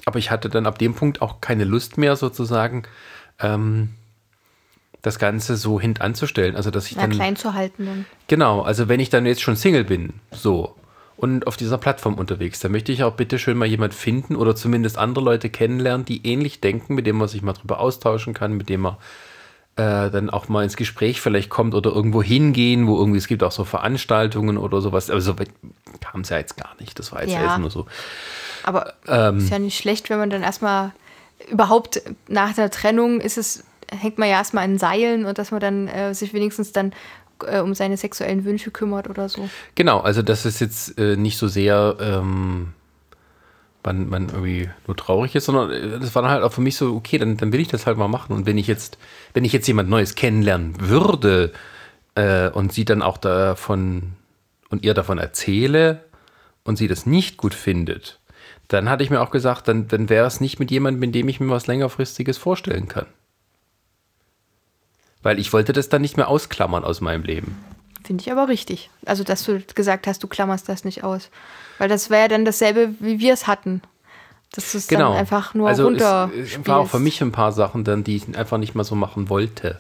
[0.06, 2.84] Aber ich hatte dann ab dem Punkt auch keine Lust mehr, sozusagen,
[3.40, 3.90] ähm,
[5.02, 6.56] das Ganze so hintanzustellen.
[6.56, 7.12] Also, dass ich Na, dann.
[7.12, 8.06] klein zu halten dann.
[8.28, 10.76] Genau, also wenn ich dann jetzt schon Single bin, so,
[11.16, 14.56] und auf dieser Plattform unterwegs, dann möchte ich auch bitte schön mal jemand finden oder
[14.56, 18.54] zumindest andere Leute kennenlernen, die ähnlich denken, mit dem man sich mal drüber austauschen kann,
[18.54, 18.98] mit dem man
[19.76, 23.44] äh, dann auch mal ins Gespräch vielleicht kommt oder irgendwo hingehen, wo irgendwie, es gibt
[23.44, 25.50] auch so Veranstaltungen oder sowas, aber so weit
[26.00, 27.42] kam es ja jetzt gar nicht, das war jetzt Ja.
[27.42, 27.86] erst nur so.
[28.64, 29.38] Aber Ähm.
[29.40, 30.92] ist ja nicht schlecht, wenn man dann erstmal
[31.50, 35.60] überhaupt nach der Trennung ist es, hängt man ja erstmal in Seilen und dass man
[35.60, 36.94] dann äh, sich wenigstens dann
[37.46, 39.50] äh, um seine sexuellen Wünsche kümmert oder so.
[39.76, 42.74] Genau, also das ist jetzt äh, nicht so sehr, ähm,
[43.84, 46.76] man, man irgendwie nur traurig ist, sondern äh, das war dann halt auch für mich
[46.76, 48.34] so, okay, dann, dann will ich das halt mal machen.
[48.34, 48.98] Und wenn ich jetzt,
[49.34, 51.52] wenn ich jetzt jemand Neues kennenlernen würde
[52.16, 54.14] äh, und sie dann auch davon
[54.70, 56.04] und ihr davon erzähle
[56.64, 58.20] und sie das nicht gut findet,
[58.68, 61.28] dann hatte ich mir auch gesagt, dann, dann wäre es nicht mit jemandem, mit dem
[61.30, 63.06] ich mir was längerfristiges vorstellen kann.
[65.24, 67.58] Weil ich wollte das dann nicht mehr ausklammern aus meinem Leben.
[68.04, 68.90] Finde ich aber richtig.
[69.06, 71.30] Also, dass du gesagt hast, du klammerst das nicht aus.
[71.78, 73.82] Weil das wäre ja dann dasselbe, wie wir es hatten.
[74.52, 75.10] Dass du es Genau.
[75.10, 78.04] dann einfach nur also runter es, es war auch für mich ein paar Sachen dann,
[78.04, 79.80] die ich einfach nicht mehr so machen wollte.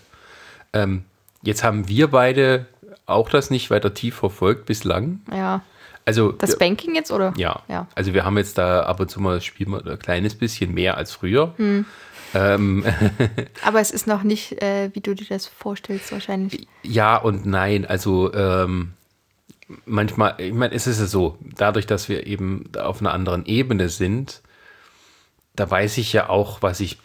[0.71, 1.03] Ähm,
[1.43, 2.65] jetzt haben wir beide
[3.05, 5.21] auch das nicht weiter tief verfolgt bislang.
[5.31, 5.61] Ja.
[6.05, 7.33] Also Das Banking jetzt, oder?
[7.37, 7.61] ja.
[7.67, 7.87] Ja.
[7.95, 10.97] also wir haben jetzt da ab und zu mal spielen wir ein kleines bisschen mehr
[10.97, 11.53] als früher.
[11.57, 11.85] Hm.
[12.33, 12.83] Ähm,
[13.63, 16.67] Aber es ist noch nicht, äh, wie du dir das vorstellst, wahrscheinlich.
[16.83, 17.85] ja und nein.
[17.85, 18.93] Also ähm,
[19.85, 23.89] manchmal, ich meine, es ist ja so, dadurch, dass wir eben auf einer anderen Ebene
[23.89, 24.41] sind,
[25.55, 26.99] da weiß ich ja auch, was ich,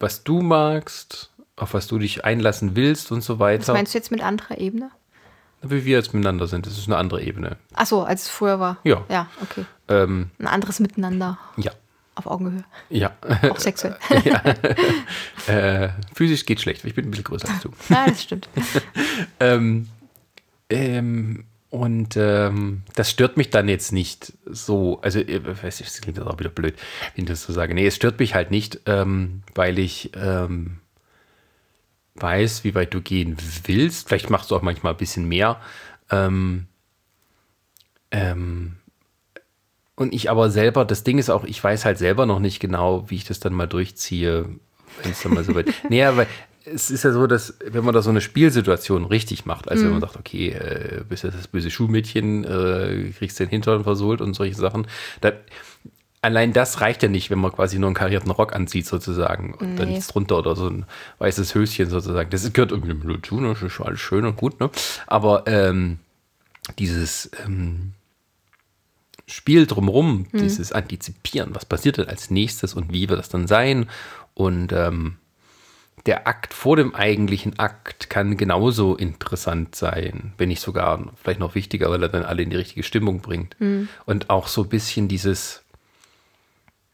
[0.00, 3.72] was du magst, auf was du dich einlassen willst und so Was weiter.
[3.72, 4.90] meinst du jetzt mit anderer Ebene?
[5.64, 7.56] Wie wir jetzt miteinander sind, das ist eine andere Ebene.
[7.74, 8.78] Ach so, als es früher war.
[8.82, 9.04] Ja.
[9.08, 9.64] Ja, okay.
[9.86, 11.70] Ähm, Ein anderes Miteinander ja,
[12.14, 12.64] auf Augenhöhe.
[12.90, 13.16] ja.
[13.50, 13.96] Auch sexuell.
[15.46, 17.70] äh, physisch geht schlecht, ich bin ein bisschen größer als du.
[17.88, 18.48] ja, das stimmt.
[19.40, 19.88] ähm,
[20.68, 26.02] ähm, und ähm, das stört mich dann jetzt nicht so, also ich weiß nicht, das
[26.02, 26.74] klingt jetzt auch wieder blöd,
[27.14, 27.72] wenn ich das so sage.
[27.72, 30.80] Nee, es stört mich halt nicht, ähm, weil ich ähm,
[32.16, 34.08] weiß, wie weit du gehen willst.
[34.08, 35.62] Vielleicht machst du auch manchmal ein bisschen mehr.
[36.10, 36.66] Ähm,
[38.10, 38.76] ähm,
[39.96, 43.08] und ich aber selber, das Ding ist auch, ich weiß halt selber noch nicht genau,
[43.10, 44.46] wie ich das dann mal durchziehe,
[45.02, 45.66] wenn es dann mal so weit.
[45.88, 46.26] nee, aber
[46.64, 49.92] es ist ja so, dass wenn man da so eine Spielsituation richtig macht, also wenn
[49.92, 54.34] man sagt, okay, äh, bist jetzt das böse Schulmädchen, äh, kriegst den Hintern versohlt und
[54.34, 54.86] solche Sachen,
[55.20, 55.32] da,
[56.22, 59.76] allein das reicht ja nicht, wenn man quasi nur einen karierten Rock anzieht sozusagen und
[59.76, 59.94] dann Nee.
[59.94, 60.86] nichts drunter oder so ein
[61.18, 62.30] weißes Höschen sozusagen.
[62.30, 63.48] Das gehört irgendwie mit dazu, ne?
[63.54, 64.70] das ist schon alles schön und gut, ne?
[65.08, 65.98] Aber ähm,
[66.78, 67.94] dieses ähm,
[69.26, 73.88] Spiel drumrum, dieses Antizipieren, was passiert denn als nächstes und wie wird das dann sein?
[74.34, 75.16] Und ähm,
[76.06, 81.54] der Akt vor dem eigentlichen Akt kann genauso interessant sein, wenn nicht sogar vielleicht noch
[81.54, 83.56] wichtiger, weil er dann alle in die richtige Stimmung bringt.
[84.06, 85.62] Und auch so ein bisschen dieses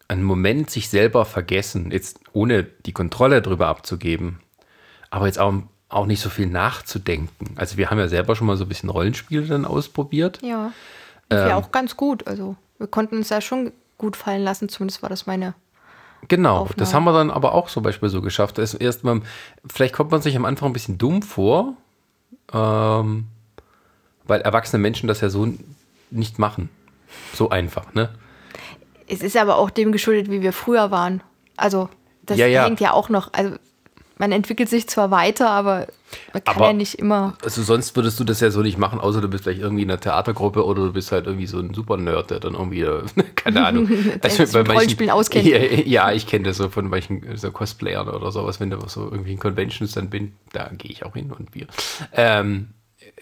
[0.09, 4.41] einen Moment sich selber vergessen, jetzt ohne die Kontrolle drüber abzugeben,
[5.11, 5.55] aber jetzt auch,
[5.89, 7.51] auch nicht so viel nachzudenken.
[7.57, 10.41] Also wir haben ja selber schon mal so ein bisschen Rollenspiele dann ausprobiert.
[10.43, 10.73] Ja.
[11.31, 11.53] Ähm.
[11.53, 12.27] auch ganz gut.
[12.27, 14.69] Also, wir konnten uns ja schon gut fallen lassen.
[14.69, 15.55] Zumindest war das meine.
[16.27, 16.77] Genau, Aufnahme.
[16.79, 18.59] das haben wir dann aber auch zum Beispiel so geschafft.
[18.59, 19.21] Das erst mal,
[19.71, 21.75] vielleicht kommt man sich am Anfang ein bisschen dumm vor,
[22.53, 23.27] ähm,
[24.25, 25.49] weil erwachsene Menschen das ja so
[26.11, 26.71] nicht machen.
[27.35, 28.11] So einfach, ne?
[29.07, 31.23] Es ist aber auch dem geschuldet, wie wir früher waren.
[31.57, 31.89] Also,
[32.23, 32.65] das Ja, ja.
[32.65, 33.33] hängt ja auch noch.
[33.33, 33.57] Also,
[34.19, 35.87] man entwickelt sich zwar weiter, aber
[36.33, 37.37] man kann Aber- ja nicht immer.
[37.45, 39.91] Also sonst würdest du das ja so nicht machen, außer du bist vielleicht irgendwie in
[39.91, 42.87] einer Theatergruppe oder du bist halt irgendwie so ein Super-Nerd, der dann irgendwie,
[43.35, 43.89] keine Ahnung.
[44.23, 45.47] Der sich mit Rollenspielen auskennt.
[45.47, 49.05] Ja, ja, ich kenne das so von manchen so Cosplayern oder sowas, wenn du so
[49.11, 51.67] irgendwie in Conventions dann bin, da gehe ich auch hin und wir.
[52.13, 52.69] Ähm,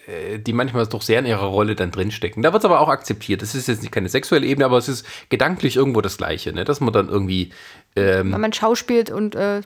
[0.07, 2.43] äh, die manchmal doch sehr in ihrer Rolle dann drinstecken.
[2.43, 3.43] Da wird es aber auch akzeptiert.
[3.43, 6.65] Das ist jetzt nicht keine sexuelle Ebene, aber es ist gedanklich irgendwo das Gleiche, ne?
[6.65, 7.53] dass man dann irgendwie
[7.95, 9.63] ähm, Wenn man schauspielt und äh,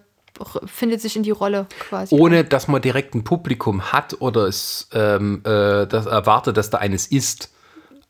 [0.66, 2.14] findet sich in die Rolle quasi.
[2.14, 6.78] ohne dass man direkt ein Publikum hat oder es ähm, äh, das erwartet, dass da
[6.78, 7.51] eines ist.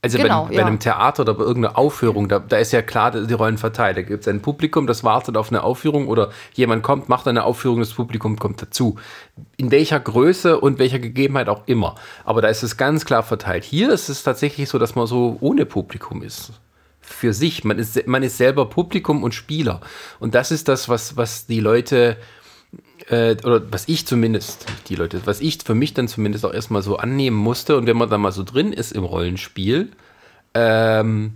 [0.02, 0.62] Also Genau, bei, ja.
[0.62, 3.98] bei einem Theater oder bei irgendeiner Aufführung, da, da ist ja klar die Rollen verteilt.
[3.98, 7.44] Da gibt es ein Publikum, das wartet auf eine Aufführung oder jemand kommt, macht eine
[7.44, 8.96] Aufführung, das Publikum kommt dazu.
[9.58, 11.96] In welcher Größe und welcher Gegebenheit auch immer.
[12.24, 13.64] Aber da ist es ganz klar verteilt.
[13.64, 16.52] Hier ist es tatsächlich so, dass man so ohne Publikum ist.
[17.12, 17.64] Für sich.
[17.64, 19.80] Man ist, man ist selber Publikum und Spieler.
[20.20, 22.16] Und das ist das, was, was die Leute
[23.08, 26.82] äh, oder was ich zumindest, die Leute, was ich für mich dann zumindest auch erstmal
[26.82, 29.90] so annehmen musste und wenn man dann mal so drin ist im Rollenspiel,
[30.54, 31.34] ähm,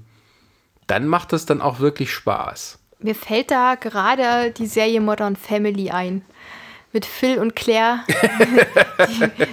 [0.87, 2.79] dann macht das dann auch wirklich Spaß.
[3.01, 6.23] Mir fällt da gerade die Serie Modern Family ein.
[6.95, 8.05] Mit Phil und Claire,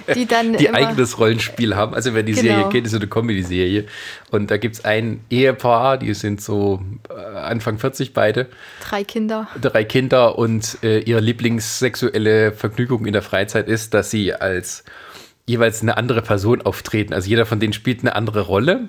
[0.06, 0.56] die, die dann.
[0.56, 1.92] Die eigenes Rollenspiel haben.
[1.92, 2.54] Also, wer die genau.
[2.54, 3.86] Serie kennt, ist so eine Comedy-Serie.
[4.30, 6.80] Und da gibt es ein Ehepaar, die sind so
[7.10, 8.46] äh, Anfang 40 beide.
[8.88, 9.48] Drei Kinder.
[9.60, 14.84] Drei Kinder und äh, ihre Lieblingssexuelle Vergnügung in der Freizeit ist, dass sie als
[15.44, 17.12] jeweils eine andere Person auftreten.
[17.12, 18.88] Also jeder von denen spielt eine andere Rolle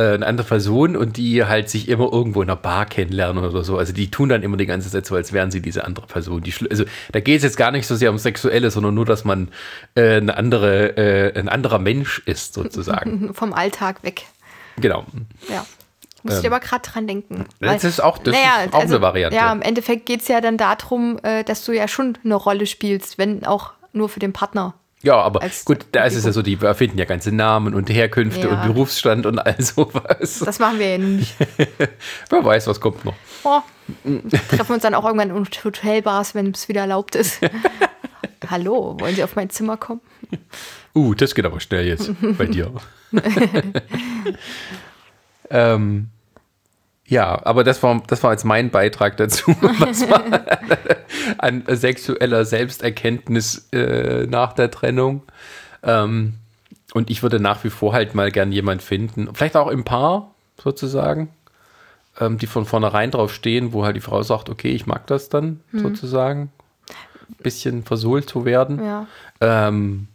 [0.00, 3.78] eine andere Person und die halt sich immer irgendwo in einer Bar kennenlernen oder so.
[3.78, 6.42] Also die tun dann immer die ganze Zeit so, als wären sie diese andere Person.
[6.42, 9.24] Die, also da geht es jetzt gar nicht so sehr um Sexuelle, sondern nur, dass
[9.24, 9.48] man
[9.94, 13.32] äh, eine andere, äh, ein anderer Mensch ist, sozusagen.
[13.34, 14.24] Vom Alltag weg.
[14.78, 15.04] Genau.
[15.48, 15.64] Ja.
[16.24, 17.44] Muss ähm, ich aber gerade dran denken.
[17.60, 19.36] Das ist auch, das naja, ist auch also, eine Variante.
[19.36, 22.66] Ja, im Endeffekt geht es ja dann darum, äh, dass du ja schon eine Rolle
[22.66, 24.74] spielst, wenn auch nur für den Partner.
[25.04, 28.48] Ja, aber gut, da ist es ja so, die erfinden ja ganze Namen und Herkünfte
[28.48, 28.54] ja.
[28.54, 30.40] und Berufsstand und all sowas.
[30.42, 31.36] Das machen wir ja nicht.
[32.30, 33.14] Wer weiß, was kommt noch.
[33.44, 33.60] Oh,
[34.02, 37.38] treffen wir uns dann auch irgendwann in Hotelbars, wenn es wieder erlaubt ist.
[38.50, 40.00] Hallo, wollen Sie auf mein Zimmer kommen?
[40.94, 42.72] Uh, das geht aber schnell jetzt bei dir.
[45.50, 46.08] ähm,
[47.06, 50.24] ja, aber das war, das war jetzt mein Beitrag dazu, was war
[51.38, 55.22] an sexueller Selbsterkenntnis äh, nach der Trennung.
[55.82, 56.34] Ähm,
[56.94, 60.34] und ich würde nach wie vor halt mal gern jemand finden, vielleicht auch im Paar
[60.62, 61.28] sozusagen,
[62.20, 65.28] ähm, die von vornherein drauf stehen, wo halt die Frau sagt, okay, ich mag das
[65.28, 65.80] dann mhm.
[65.80, 66.52] sozusagen,
[67.38, 68.82] bisschen versohlt zu werden.
[68.82, 69.06] Ja.
[69.40, 70.08] Ähm,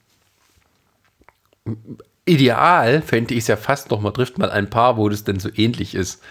[2.25, 5.39] ideal fände ich es ja fast noch, man trifft mal ein Paar, wo das denn
[5.39, 6.23] so ähnlich ist.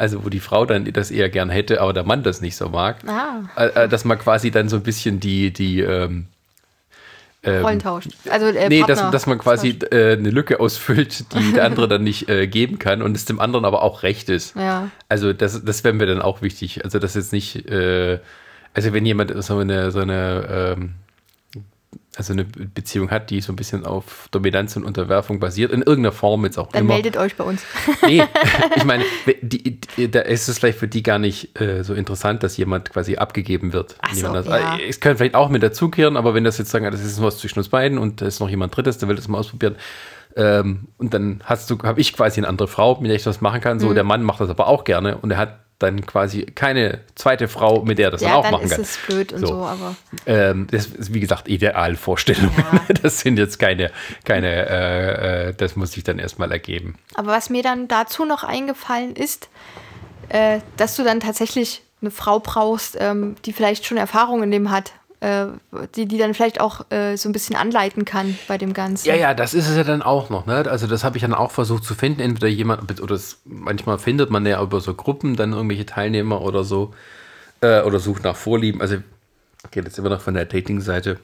[0.00, 2.70] Also wo die Frau dann das eher gern hätte, aber der Mann das nicht so
[2.70, 2.96] mag.
[3.06, 3.42] Ah.
[3.54, 6.26] Äh, äh dass man quasi dann so ein bisschen die, die ähm,
[7.42, 8.08] ähm, Rollentausch.
[8.30, 12.02] Also, äh, nee, dass, dass man quasi äh, eine Lücke ausfüllt, die der andere dann
[12.02, 14.56] nicht äh, geben kann und es dem anderen aber auch recht ist.
[14.56, 14.90] Ja.
[15.10, 16.82] Also das, das wäre mir dann auch wichtig.
[16.82, 18.20] Also das jetzt nicht, äh,
[18.72, 20.94] also wenn jemand so eine, so eine ähm,
[22.16, 26.12] also eine Beziehung hat, die so ein bisschen auf Dominanz und Unterwerfung basiert, in irgendeiner
[26.12, 26.94] Form jetzt auch Dann immer.
[26.94, 27.62] meldet euch bei uns.
[28.06, 28.22] nee,
[28.76, 29.04] ich meine,
[29.42, 32.90] die, die, da ist es vielleicht für die gar nicht äh, so interessant, dass jemand
[32.90, 33.96] quasi abgegeben wird.
[34.00, 34.78] Ach so, das, ja.
[34.78, 37.60] Es können vielleicht auch mit dazukehren, aber wenn das jetzt sagen, das ist was zwischen
[37.60, 39.76] uns beiden und da ist noch jemand Drittes, der will das mal ausprobieren,
[40.36, 43.40] ähm, und dann hast du, habe ich quasi eine andere Frau, mit der ich das
[43.40, 43.80] machen kann.
[43.80, 43.94] So, mhm.
[43.94, 47.82] der Mann macht das aber auch gerne und er hat dann quasi keine zweite Frau,
[47.82, 48.80] mit der er das ja, dann auch dann machen ist kann.
[48.82, 49.96] Es blöd und so, so aber.
[50.26, 52.52] Ähm, das ist, wie gesagt, Idealvorstellungen.
[52.56, 52.80] Ja.
[53.02, 53.90] Das sind jetzt keine,
[54.24, 56.96] keine äh, äh, das muss sich dann erstmal ergeben.
[57.14, 59.48] Aber was mir dann dazu noch eingefallen ist,
[60.28, 64.70] äh, dass du dann tatsächlich eine Frau brauchst, ähm, die vielleicht schon Erfahrung in dem
[64.70, 64.92] hat
[65.22, 69.06] die, die dann vielleicht auch äh, so ein bisschen anleiten kann bei dem Ganzen.
[69.06, 70.46] Ja, ja, das ist es ja dann auch noch.
[70.46, 70.64] Ne?
[70.70, 72.20] Also das habe ich dann auch versucht zu finden.
[72.20, 76.64] Entweder jemand, oder das, manchmal findet man ja über so Gruppen dann irgendwelche Teilnehmer oder
[76.64, 76.94] so.
[77.60, 78.80] Äh, oder sucht nach Vorlieben.
[78.80, 78.96] Also
[79.70, 81.18] geht jetzt immer noch von der Dating-Seite.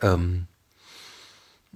[0.00, 0.46] Ähm,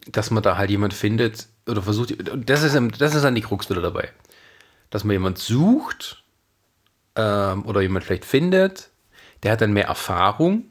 [0.06, 3.68] dass man da halt jemand findet oder versucht, das ist, das ist dann die Krux
[3.68, 4.10] wieder dabei.
[4.90, 6.22] Dass man jemand sucht
[7.16, 8.90] ähm, oder jemand vielleicht findet,
[9.42, 10.69] der hat dann mehr Erfahrung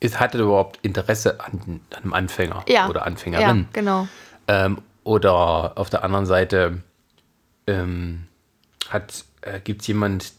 [0.00, 2.88] ist, hat er überhaupt Interesse an, an einem Anfänger ja.
[2.88, 3.58] oder Anfängerin?
[3.58, 4.08] Ja, genau.
[4.48, 6.82] Ähm, oder auf der anderen Seite
[7.66, 8.26] ähm,
[9.40, 10.32] äh, gibt es jemand,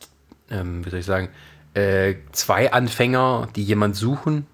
[0.50, 1.30] ähm, wie soll ich sagen,
[1.74, 4.48] äh, zwei Anfänger, die jemand suchen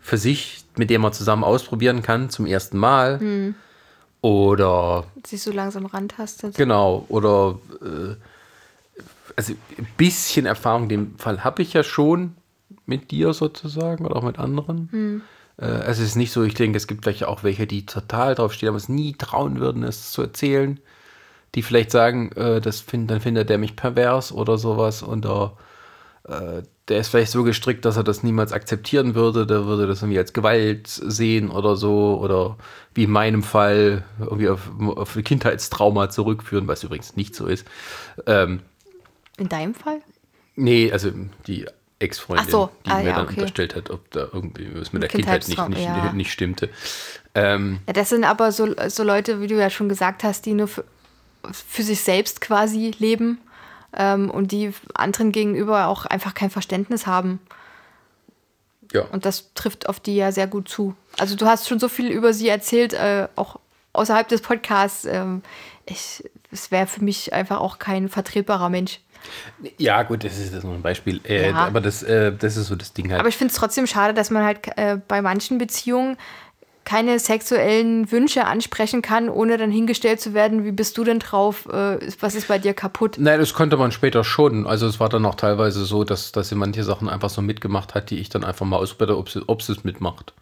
[0.00, 3.20] für sich, mit dem man zusammen ausprobieren kann zum ersten Mal.
[3.20, 3.54] Hm.
[4.20, 6.56] Oder sich so langsam rantastet.
[6.56, 8.16] Genau, oder äh,
[9.36, 12.34] also ein bisschen Erfahrung in dem Fall habe ich ja schon,
[12.86, 14.88] mit dir sozusagen oder auch mit anderen.
[14.90, 15.22] Hm.
[15.58, 18.52] Äh, es ist nicht so, ich denke, es gibt vielleicht auch welche, die total drauf
[18.52, 20.80] stehen, aber es nie trauen würden, es zu erzählen.
[21.54, 25.02] Die vielleicht sagen, äh, das find, dann findet der mich pervers oder sowas.
[25.02, 29.46] Und äh, der ist vielleicht so gestrickt, dass er das niemals akzeptieren würde.
[29.46, 32.20] Der würde das irgendwie als Gewalt sehen oder so.
[32.22, 32.56] Oder
[32.94, 37.66] wie in meinem Fall irgendwie auf, auf ein Kindheitstrauma zurückführen, was übrigens nicht so ist.
[38.26, 38.60] Ähm,
[39.38, 40.02] in deinem Fall?
[40.54, 41.10] Nee, also
[41.46, 41.66] die
[42.00, 42.70] Ex-Freundin, so.
[42.86, 43.34] die ah, mir ja, dann okay.
[43.34, 46.12] unterstellt hat, ob da irgendwie was mit der Kindheit nicht, nicht, ja.
[46.12, 46.70] nicht stimmte.
[47.34, 50.54] Ähm, ja, das sind aber so, so Leute, wie du ja schon gesagt hast, die
[50.54, 50.84] nur für,
[51.52, 53.38] für sich selbst quasi leben
[53.96, 57.40] ähm, und die anderen gegenüber auch einfach kein Verständnis haben.
[58.92, 59.02] Ja.
[59.02, 60.94] Und das trifft auf die ja sehr gut zu.
[61.18, 63.58] Also du hast schon so viel über sie erzählt, äh, auch
[63.92, 65.04] außerhalb des Podcasts.
[65.04, 65.42] Ähm,
[65.84, 69.00] ich, es wäre für mich einfach auch kein vertretbarer Mensch.
[69.76, 71.20] Ja, gut, das ist nur ein Beispiel.
[71.24, 71.56] Äh, Ja.
[71.56, 73.20] Aber das, äh, das ist so das Ding halt.
[73.20, 76.16] Aber ich finde es trotzdem schade, dass man halt äh, bei manchen Beziehungen
[76.88, 81.66] keine sexuellen Wünsche ansprechen kann, ohne dann hingestellt zu werden, wie bist du denn drauf,
[81.66, 83.16] äh, was ist bei dir kaputt?
[83.18, 84.66] Nein, das konnte man später schon.
[84.66, 87.94] Also es war dann auch teilweise so, dass, dass sie manche Sachen einfach so mitgemacht
[87.94, 90.32] hat, die ich dann einfach mal ausprobiert ob sie, ob sie es mitmacht.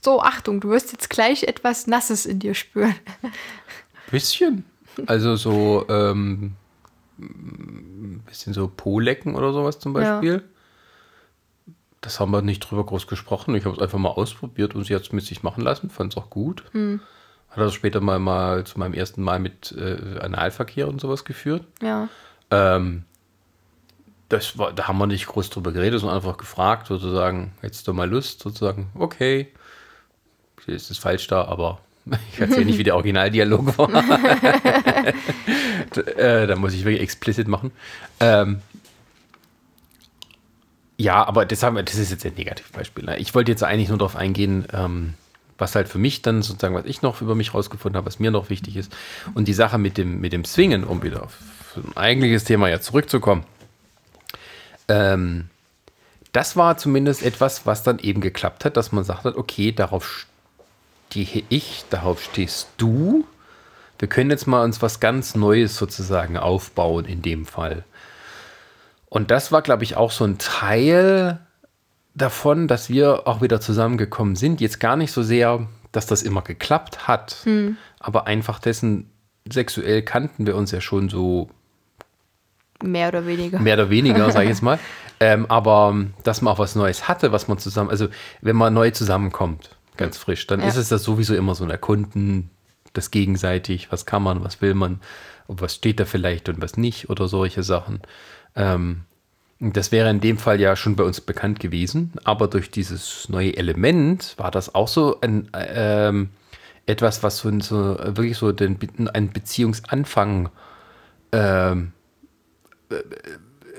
[0.00, 2.96] So, Achtung, du wirst jetzt gleich etwas Nasses in dir spüren.
[4.10, 4.64] Bisschen.
[5.06, 6.56] Also so ähm,
[7.18, 10.34] ein bisschen so Po-Lecken oder sowas zum Beispiel.
[10.34, 11.72] Ja.
[12.00, 13.54] Das haben wir nicht drüber groß gesprochen.
[13.54, 16.12] Ich habe es einfach mal ausprobiert und sie hat es mit sich machen lassen, fand
[16.12, 16.64] es auch gut.
[16.72, 17.00] Hm.
[17.50, 21.64] Hat das später mal, mal zu meinem ersten Mal mit äh, Analverkehr und sowas geführt.
[21.82, 22.08] Ja.
[22.50, 23.04] Ähm,
[24.28, 27.92] das war, da haben wir nicht groß drüber geredet, sondern einfach gefragt, sozusagen, hättest du
[27.92, 29.52] mal Lust, sozusagen, okay,
[30.66, 31.80] ist es falsch da, aber
[32.32, 33.88] ich erzähle nicht, wie der Originaldialog war.
[36.16, 37.72] äh, da muss ich wirklich explicit machen.
[38.20, 38.60] Ähm,
[40.98, 43.04] ja, aber das, haben wir, das ist jetzt ein Negativbeispiel.
[43.04, 43.18] Ne?
[43.18, 45.14] Ich wollte jetzt eigentlich nur darauf eingehen, ähm,
[45.58, 48.30] was halt für mich dann sozusagen, was ich noch über mich rausgefunden habe, was mir
[48.30, 48.94] noch wichtig ist.
[49.34, 51.38] Und die Sache mit dem, mit dem Swingen, um wieder auf
[51.76, 53.44] ein eigentliches Thema ja zurückzukommen.
[54.88, 55.48] Ähm,
[56.32, 60.26] das war zumindest etwas, was dann eben geklappt hat, dass man sagt hat, okay, darauf
[61.10, 63.24] stehe ich, darauf stehst du.
[63.98, 67.84] Wir können jetzt mal uns was ganz Neues sozusagen aufbauen in dem Fall.
[69.08, 71.40] Und das war, glaube ich, auch so ein Teil
[72.14, 74.60] davon, dass wir auch wieder zusammengekommen sind.
[74.60, 77.76] Jetzt gar nicht so sehr, dass das immer geklappt hat, hm.
[77.98, 79.10] aber einfach dessen
[79.50, 81.48] sexuell kannten wir uns ja schon so
[82.82, 83.58] Mehr oder weniger.
[83.58, 84.78] Mehr oder weniger, sage ich jetzt mal.
[85.18, 88.08] Ähm, aber dass man auch was Neues hatte, was man zusammen, also
[88.42, 90.66] wenn man neu zusammenkommt, ganz frisch, dann ja.
[90.66, 92.50] ist es das sowieso immer so ein Erkunden,
[92.92, 95.00] das gegenseitig, was kann man, was will man,
[95.48, 98.00] was steht da vielleicht und was nicht oder solche Sachen.
[98.54, 99.02] Ähm,
[99.58, 103.56] das wäre in dem Fall ja schon bei uns bekannt gewesen, aber durch dieses neue
[103.56, 106.30] Element war das auch so ein, ähm,
[106.84, 108.78] etwas, was so, so, wirklich so den,
[109.08, 110.50] einen Beziehungsanfang
[111.32, 111.92] ähm,
[112.90, 112.96] äh,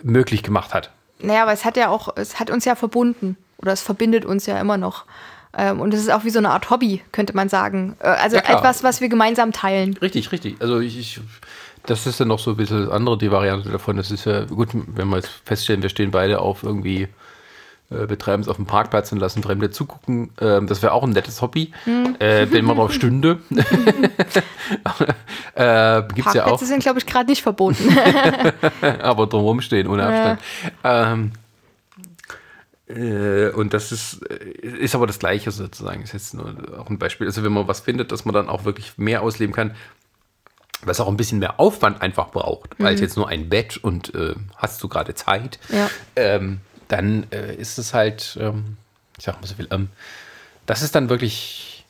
[0.04, 0.92] möglich gemacht hat.
[1.20, 4.46] Naja, aber es hat ja auch, es hat uns ja verbunden oder es verbindet uns
[4.46, 5.06] ja immer noch.
[5.56, 7.96] Ähm, und es ist auch wie so eine Art Hobby, könnte man sagen.
[8.00, 9.96] Äh, also ja, etwas, was wir gemeinsam teilen.
[9.98, 10.58] Richtig, richtig.
[10.60, 11.22] Also ich, ich
[11.86, 13.96] das ist dann noch so ein bisschen andere, die Variante davon.
[13.98, 17.08] Das ist ja gut, wenn wir jetzt feststellen, wir stehen beide auf irgendwie
[17.90, 20.32] äh, betreiben es auf dem Parkplatz und lassen Fremde zugucken.
[20.42, 22.18] Ähm, das wäre auch ein nettes Hobby, hm.
[22.20, 23.40] äh, wenn man drauf stünde.
[25.56, 26.60] äh, gibt's ja auch.
[26.60, 27.98] sind, glaube ich, gerade nicht verboten.
[29.02, 30.42] aber drumherum stehen, ohne Abstand.
[30.84, 31.14] Ja.
[31.14, 31.47] Ähm, äh,
[33.54, 36.02] und das ist, äh, ist aber das Gleiche sozusagen.
[36.04, 37.28] Ist jetzt nur auch ein Beispiel.
[37.28, 39.76] Also wenn man was findet, dass man dann auch wirklich mehr ausleben kann,
[40.84, 42.86] was auch ein bisschen mehr Aufwand einfach braucht, mhm.
[42.86, 45.60] als jetzt nur ein Bett und äh, hast du gerade Zeit.
[45.70, 45.90] Ja.
[46.16, 48.78] Ähm, dann äh, ist es halt, ähm,
[49.18, 49.90] ich sag mal so viel, ähm,
[50.66, 51.86] das ist dann wirklich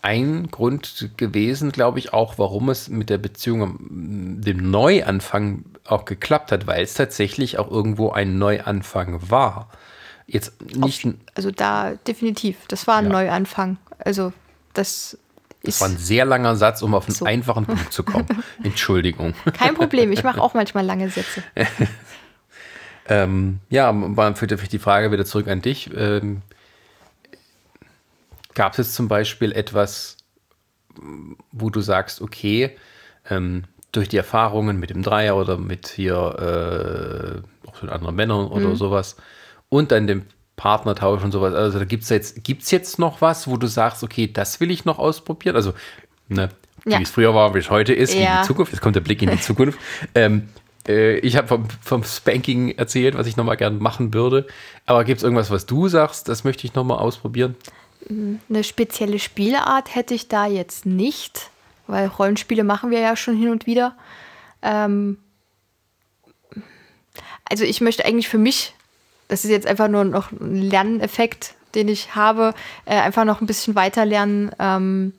[0.00, 3.78] ein Grund gewesen, glaube ich, auch, warum es mit der Beziehung,
[4.40, 9.70] dem Neuanfang auch geklappt hat, weil es tatsächlich auch irgendwo ein Neuanfang war.
[10.28, 11.06] Jetzt nicht.
[11.06, 13.12] Auf, also da definitiv, das war ein ja.
[13.12, 13.78] Neuanfang.
[13.98, 14.32] Also
[14.74, 15.18] das
[15.62, 17.24] das war ein sehr langer Satz, um auf einen so.
[17.24, 18.26] einfachen Punkt zu kommen.
[18.62, 19.34] Entschuldigung.
[19.54, 21.42] Kein Problem, ich mache auch manchmal lange Sätze.
[23.10, 23.90] Ähm, ja,
[24.34, 25.90] für die Frage wieder zurück an dich.
[25.96, 26.42] Ähm,
[28.54, 30.18] Gab es zum Beispiel etwas,
[31.52, 32.76] wo du sagst, okay,
[33.30, 38.48] ähm, durch die Erfahrungen mit dem Dreier oder mit hier äh, auch mit anderen Männern
[38.48, 38.76] oder mhm.
[38.76, 39.16] sowas
[39.68, 40.22] und dann dem
[40.56, 44.02] Partnertausch und sowas, also da gibt es jetzt, gibt's jetzt noch was, wo du sagst,
[44.02, 45.56] okay, das will ich noch ausprobieren?
[45.56, 45.72] Also,
[46.28, 46.48] ne,
[46.84, 46.98] ja.
[46.98, 48.20] wie es früher war, wie es heute ist, ja.
[48.20, 49.78] wie die Zukunft, jetzt kommt der Blick in die Zukunft.
[50.14, 50.48] ähm,
[50.88, 54.46] äh, ich habe vom, vom, Spanking erzählt, was ich nochmal gerne machen würde.
[54.86, 57.54] Aber gibt es irgendwas, was du sagst, das möchte ich nochmal ausprobieren?
[58.08, 61.50] Eine spezielle Spielart hätte ich da jetzt nicht,
[61.86, 63.96] weil Rollenspiele machen wir ja schon hin und wieder.
[64.62, 65.18] Ähm
[67.44, 68.74] also ich möchte eigentlich für mich,
[69.28, 72.54] das ist jetzt einfach nur noch ein Lerneffekt, den ich habe,
[72.86, 75.12] äh, einfach noch ein bisschen weiter lernen, ähm,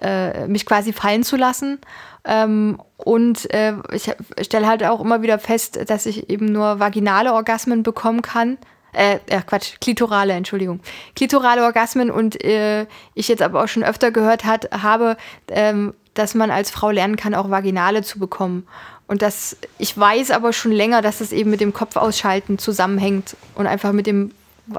[0.00, 1.80] äh, mich quasi fallen zu lassen
[2.28, 7.32] ähm, und äh, ich stelle halt auch immer wieder fest, dass ich eben nur vaginale
[7.32, 8.58] Orgasmen bekommen kann.
[8.92, 10.80] Äh, äh, Quatsch, klitorale, Entschuldigung.
[11.14, 15.16] Klitorale Orgasmen und äh, ich jetzt aber auch schon öfter gehört hat, habe,
[15.48, 18.66] ähm, dass man als Frau lernen kann, auch vaginale zu bekommen.
[19.08, 23.36] Und das, ich weiß aber schon länger, dass es eben mit dem Kopf ausschalten zusammenhängt
[23.54, 24.32] und einfach mit dem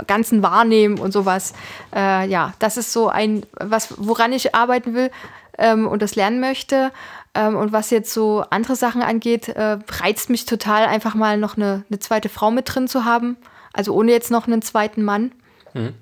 [0.05, 1.53] ganzen Wahrnehmen und sowas.
[1.93, 5.09] Äh, ja, das ist so ein, was, woran ich arbeiten will
[5.57, 6.91] ähm, und das lernen möchte.
[7.33, 11.57] Ähm, und was jetzt so andere Sachen angeht, äh, reizt mich total, einfach mal noch
[11.57, 13.35] eine, eine zweite Frau mit drin zu haben.
[13.73, 15.31] Also ohne jetzt noch einen zweiten Mann.
[15.73, 15.93] Mhm.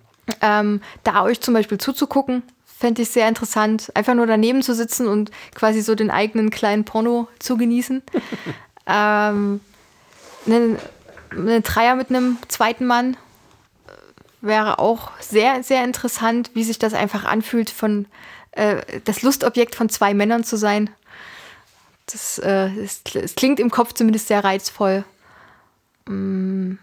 [0.42, 2.44] Ähm, da euch zum Beispiel zuzugucken,
[2.78, 3.92] fände ich sehr interessant.
[3.96, 8.04] Einfach nur daneben zu sitzen und quasi so den eigenen kleinen Porno zu genießen.
[8.86, 9.62] ähm,
[10.46, 10.80] einen,
[11.32, 13.18] einen Dreier mit einem zweiten Mann
[14.42, 18.06] wäre auch sehr, sehr interessant, wie sich das einfach anfühlt, von
[18.52, 20.90] äh, das Lustobjekt von zwei Männern zu sein.
[22.06, 25.04] Das, äh, es, es klingt im Kopf zumindest sehr reizvoll.
[26.06, 26.74] Mm,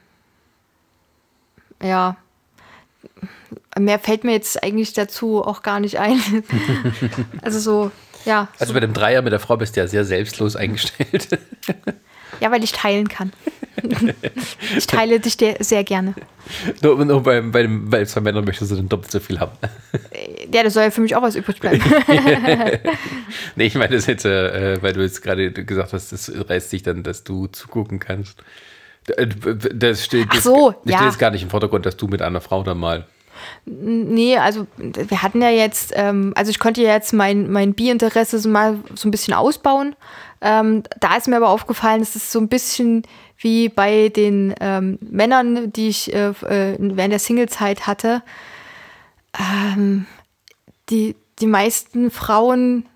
[1.80, 2.16] ja.
[3.78, 6.20] Mehr fällt mir jetzt eigentlich dazu auch gar nicht ein.
[7.42, 7.90] also so,
[8.24, 8.48] ja.
[8.58, 8.74] Also so.
[8.74, 11.38] bei dem Dreier mit der Frau bist du ja sehr selbstlos eingestellt.
[12.40, 13.32] Ja, weil ich teilen kann.
[14.76, 16.14] ich teile dich sehr gerne.
[16.82, 19.52] Nur, nur bei, bei, dem, bei zwei Männern möchtest du dann doppelt so viel haben.
[20.52, 21.80] Ja, das soll ja für mich auch was übrig bleiben.
[23.56, 26.82] nee, ich meine das jetzt, äh, weil du jetzt gerade gesagt hast, das reißt dich
[26.82, 28.42] dann, dass du zugucken kannst.
[29.74, 30.98] Das steht, Ach so, das, das ja.
[30.98, 33.06] steht jetzt gar nicht im Vordergrund, dass du mit einer Frau dann mal
[33.64, 38.38] Nee, also wir hatten ja jetzt, ähm, also ich konnte ja jetzt mein, mein Bi-Interesse
[38.38, 39.96] so mal so ein bisschen ausbauen.
[40.40, 43.02] Ähm, da ist mir aber aufgefallen, es ist so ein bisschen
[43.38, 48.22] wie bei den ähm, Männern, die ich äh, während der Singlezeit hatte.
[49.38, 50.06] Ähm,
[50.90, 52.86] die, die meisten Frauen,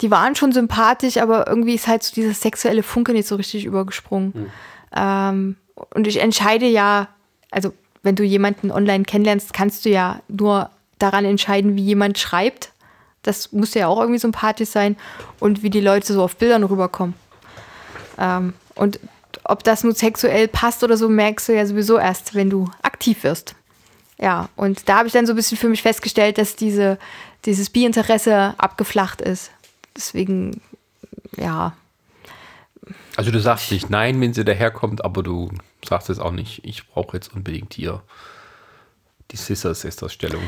[0.00, 3.64] die waren schon sympathisch, aber irgendwie ist halt so dieser sexuelle Funke nicht so richtig
[3.64, 4.50] übergesprungen.
[4.94, 5.56] Mhm.
[5.94, 7.08] und ich entscheide ja,
[7.50, 7.72] also
[8.02, 12.72] wenn du jemanden online kennenlernst, kannst du ja nur daran entscheiden, wie jemand schreibt.
[13.22, 14.96] Das muss ja auch irgendwie sympathisch sein
[15.38, 17.14] und wie die Leute so auf Bildern rüberkommen.
[18.18, 18.98] Ähm, und
[19.44, 23.24] ob das nun sexuell passt oder so, merkst du ja sowieso erst, wenn du aktiv
[23.24, 23.54] wirst.
[24.18, 26.98] Ja, und da habe ich dann so ein bisschen für mich festgestellt, dass diese,
[27.44, 29.50] dieses Bi-Interesse abgeflacht ist.
[29.96, 30.60] Deswegen,
[31.36, 31.74] ja.
[33.16, 35.50] Also du sagst nicht nein, wenn sie daherkommt, aber du
[35.92, 38.02] sagst es auch nicht, ich brauche jetzt unbedingt hier
[39.30, 40.42] die Scissors ist das Stellung.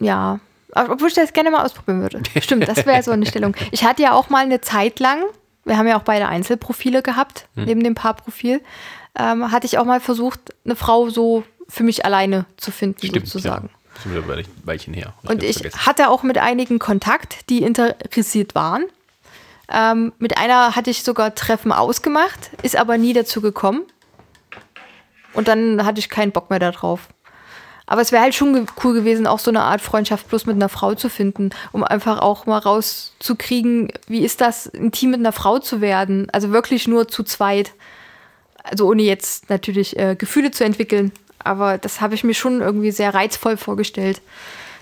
[0.00, 0.40] Ja,
[0.74, 2.22] obwohl ich das gerne mal ausprobieren würde.
[2.40, 3.54] Stimmt, das wäre so eine Stellung.
[3.70, 5.22] Ich hatte ja auch mal eine Zeit lang,
[5.64, 7.64] wir haben ja auch beide Einzelprofile gehabt, hm.
[7.64, 8.60] neben dem Paarprofil,
[9.18, 13.26] ähm, hatte ich auch mal versucht, eine Frau so für mich alleine zu finden, Stimmt,
[13.26, 13.68] sozusagen.
[13.68, 13.72] Ja.
[13.94, 15.14] Das ist ein Weilchen her.
[15.22, 15.86] Ich Und ich vergessen.
[15.86, 18.84] hatte auch mit einigen Kontakt, die interessiert waren.
[19.68, 23.82] Ähm, mit einer hatte ich sogar Treffen ausgemacht, ist aber nie dazu gekommen.
[25.36, 27.08] Und dann hatte ich keinen Bock mehr darauf.
[27.86, 30.68] Aber es wäre halt schon cool gewesen, auch so eine Art Freundschaft bloß mit einer
[30.68, 35.60] Frau zu finden, um einfach auch mal rauszukriegen, wie ist das, intim mit einer Frau
[35.60, 36.28] zu werden.
[36.32, 37.72] Also wirklich nur zu zweit.
[38.64, 41.12] Also ohne jetzt natürlich äh, Gefühle zu entwickeln.
[41.38, 44.20] Aber das habe ich mir schon irgendwie sehr reizvoll vorgestellt,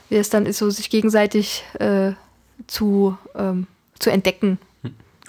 [0.08, 2.12] wie es dann ist, so sich gegenseitig äh,
[2.66, 3.66] zu, ähm,
[3.98, 4.58] zu entdecken.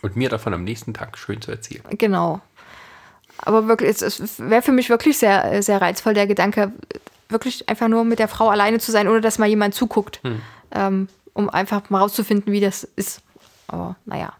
[0.01, 1.83] Und mir davon am nächsten Tag schön zu erzählen.
[1.89, 2.39] Genau.
[3.37, 6.71] Aber wirklich, es, es wäre für mich wirklich sehr, sehr reizvoll, der Gedanke,
[7.29, 10.41] wirklich einfach nur mit der Frau alleine zu sein, ohne dass mal jemand zuguckt, hm.
[10.71, 13.21] ähm, um einfach mal rauszufinden, wie das ist.
[13.67, 14.33] Aber naja.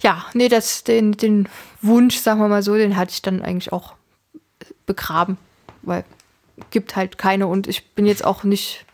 [0.00, 1.48] Ja, nee, das, den, den
[1.80, 3.94] Wunsch, sagen wir mal so, den hatte ich dann eigentlich auch
[4.86, 5.38] begraben,
[5.82, 6.04] weil
[6.70, 8.84] gibt halt keine und ich bin jetzt auch nicht.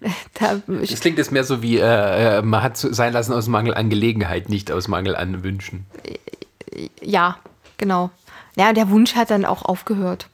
[0.34, 3.74] da, das klingt jetzt mehr so wie, äh, äh man hat sein lassen aus Mangel
[3.74, 5.86] an Gelegenheit, nicht aus Mangel an Wünschen.
[7.02, 7.38] Ja,
[7.80, 8.10] genau.
[8.56, 10.28] Ja, der Wunsch hat dann auch aufgehört.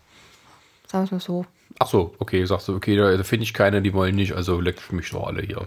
[0.87, 1.47] Sagen wir es mal so.
[1.79, 4.91] Ach so, okay, sagst du, okay, da, finde ich keine, die wollen nicht, also leck
[4.93, 5.61] mich doch alle hier.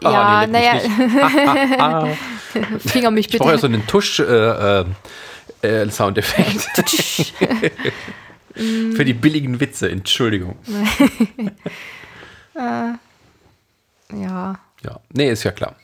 [0.00, 0.78] Ja, ah, nee, naja.
[2.78, 3.36] Finger mich bitte.
[3.36, 6.78] Ich brauche ja so einen Tusch-Soundeffekt.
[6.78, 7.70] Äh, äh,
[8.94, 10.56] Für die billigen Witze, Entschuldigung.
[12.54, 12.92] äh,
[14.16, 14.58] ja.
[14.82, 15.76] Ja, nee, ist ja klar.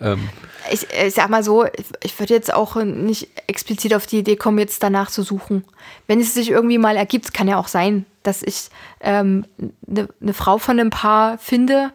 [0.00, 0.28] Ähm,
[0.72, 1.66] ich, ich sag mal so,
[2.02, 5.64] ich würde jetzt auch nicht explizit auf die Idee kommen, jetzt danach zu suchen.
[6.06, 8.68] Wenn es sich irgendwie mal ergibt, kann ja auch sein, dass ich
[9.00, 9.46] eine ähm,
[9.86, 11.92] ne, ne Frau von einem Paar finde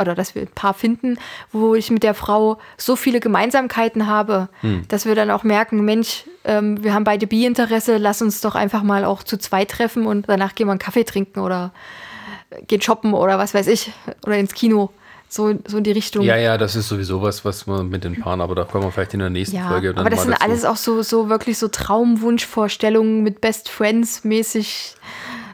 [0.00, 1.18] oder dass wir ein Paar finden,
[1.50, 4.86] wo ich mit der Frau so viele Gemeinsamkeiten habe, hm.
[4.88, 8.82] dass wir dann auch merken, Mensch, ähm, wir haben beide Bi-Interesse, lass uns doch einfach
[8.82, 11.72] mal auch zu zweit treffen und danach gehen wir einen Kaffee trinken oder
[12.66, 13.92] gehen shoppen oder was weiß ich
[14.24, 14.90] oder ins Kino.
[15.30, 16.24] So, so in die Richtung.
[16.24, 18.92] Ja, ja, das ist sowieso was, was man mit den Paaren, aber da kommen wir
[18.92, 19.88] vielleicht in der nächsten ja, Folge.
[19.92, 20.44] Dann aber das sind dazu.
[20.44, 24.94] alles auch so, so wirklich so Traumwunschvorstellungen mit Best Friends mäßig.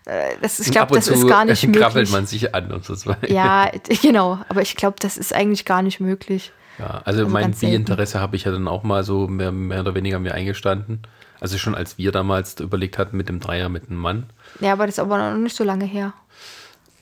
[0.05, 1.83] Äh, das, ich glaube, das ist gar nicht möglich.
[1.83, 3.29] krabbelt man sich an und so weiter.
[3.31, 3.71] Ja,
[4.03, 4.39] genau.
[4.49, 6.53] Aber ich glaube, das ist eigentlich gar nicht möglich.
[6.79, 9.95] Ja, also, also mein Bi-Interesse habe ich ja dann auch mal so mehr, mehr oder
[9.95, 11.03] weniger mir eingestanden.
[11.41, 14.27] Also schon als wir damals überlegt hatten mit dem Dreier mit einem Mann.
[14.61, 16.13] Ja, aber das ist aber noch nicht so lange her.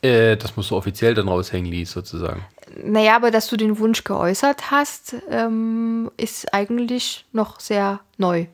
[0.02, 2.44] Äh, das musst du offiziell dann raushängen ließ, sozusagen.
[2.84, 8.46] Naja, aber dass du den Wunsch geäußert hast, ähm, ist eigentlich noch sehr neu.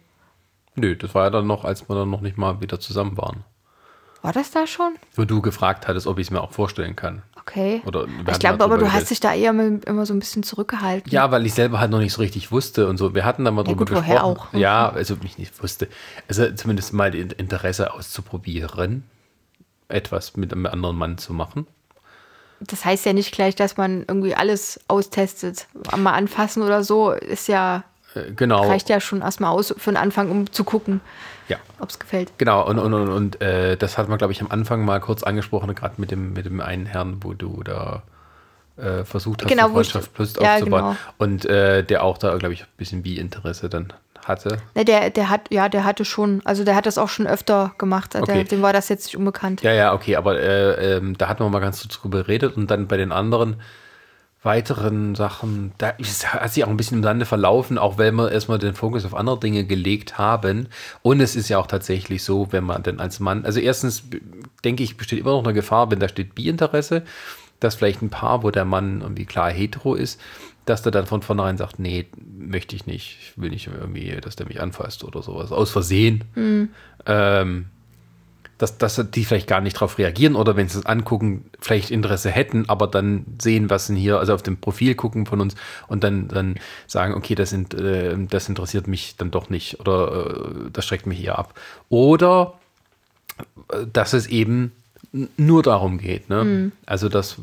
[0.74, 3.44] Nö, das war ja dann noch, als wir dann noch nicht mal wieder zusammen waren.
[4.22, 4.94] War das da schon?
[5.14, 7.22] Wo du gefragt hattest, ob ich es mir auch vorstellen kann.
[7.36, 7.82] Okay.
[8.26, 9.10] Ich glaube aber, du hast geredet.
[9.10, 11.10] dich da eher immer immer so ein bisschen zurückgehalten.
[11.10, 13.14] Ja, weil ich selber halt noch nicht so richtig wusste und so.
[13.14, 14.48] Wir hatten da mal drüber gut, woher gesprochen.
[14.52, 14.58] auch?
[14.58, 15.88] Ja, also ich nicht wusste.
[16.28, 19.04] Also zumindest mal Interesse auszuprobieren,
[19.88, 21.66] etwas mit einem anderen Mann zu machen.
[22.60, 25.66] Das heißt ja nicht gleich, dass man irgendwie alles austestet.
[25.96, 27.84] Mal anfassen oder so ist ja,
[28.14, 28.66] Äh, Genau.
[28.66, 31.00] reicht ja schon erstmal aus für den Anfang, um zu gucken,
[31.48, 31.58] Ja.
[31.78, 32.32] ob es gefällt.
[32.38, 35.22] Genau, und, und, und, und äh, das hat man, glaube ich, am Anfang mal kurz
[35.22, 38.02] angesprochen, gerade mit dem, mit dem einen Herrn, wo du da
[38.78, 40.80] äh, versucht hast, Genau, Freundschaft Plus ja, aufzubauen.
[40.82, 40.96] genau.
[41.18, 43.92] Und äh, der auch da, glaube ich, ein bisschen Bi-Interesse dann
[44.28, 44.58] hatte.
[44.74, 47.74] Ne, der, der hat, ja, der hatte schon, also der hat das auch schon öfter
[47.78, 48.14] gemacht.
[48.14, 48.44] Der, Okay.
[48.44, 49.62] dem war das jetzt nicht unbekannt.
[49.62, 52.86] Ja, ja, okay, aber äh, ähm, da hatten wir mal ganz drüber geredet und dann
[52.88, 53.56] bei den anderen
[54.42, 58.30] weiteren Sachen, da ist, hat sich auch ein bisschen im Sande verlaufen, auch wenn wir
[58.30, 60.68] erstmal den Fokus auf andere Dinge gelegt haben.
[61.02, 64.04] Und es ist ja auch tatsächlich so, wenn man denn als Mann, also erstens
[64.64, 67.02] denke ich, besteht immer noch eine Gefahr, wenn da steht Bi-Interesse,
[67.58, 70.20] dass vielleicht ein Paar, wo der Mann irgendwie klar hetero ist,
[70.68, 72.06] dass der dann von vornherein sagt, nee,
[72.36, 76.24] möchte ich nicht, ich will nicht irgendwie, dass der mich anfasst oder sowas, aus Versehen.
[77.06, 77.66] Ähm,
[78.58, 82.30] dass, dass die vielleicht gar nicht darauf reagieren oder wenn sie es angucken, vielleicht Interesse
[82.30, 85.54] hätten, aber dann sehen, was denn hier, also auf dem Profil gucken von uns
[85.86, 86.56] und dann, dann
[86.88, 91.06] sagen, okay, das, sind, äh, das interessiert mich dann doch nicht oder äh, das schreckt
[91.06, 91.54] mich eher ab.
[91.88, 92.58] Oder
[93.72, 94.72] äh, dass es eben
[95.12, 96.28] nur darum geht.
[96.28, 96.72] Ne?
[96.86, 97.36] Also dass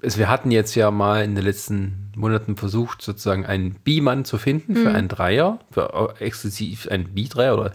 [0.00, 4.38] es, wir hatten jetzt ja mal in den letzten Monaten versucht, sozusagen einen Bi-Mann zu
[4.38, 7.72] finden für einen Dreier, für äh, exklusiv einen Bi-Dreier oder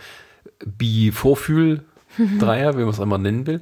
[0.65, 3.61] Bi-Vorfühl-Dreier, wie man es immer nennen will.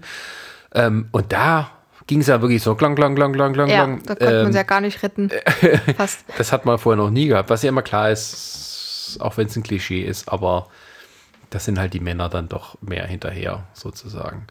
[0.73, 1.69] Ähm, und da
[2.07, 4.03] ging es ja wirklich so klang, klang, klang, klang, klang, Ja, klang.
[4.03, 5.29] da konnte man Ähm, es ja gar nicht retten.
[5.97, 6.25] Fast.
[6.37, 7.49] das hat man vorher noch nie gehabt.
[7.49, 10.67] Was ja immer klar ist, auch wenn es ein Klischee ist, aber
[11.49, 14.47] das sind halt die Männer dann doch mehr hinterher, sozusagen.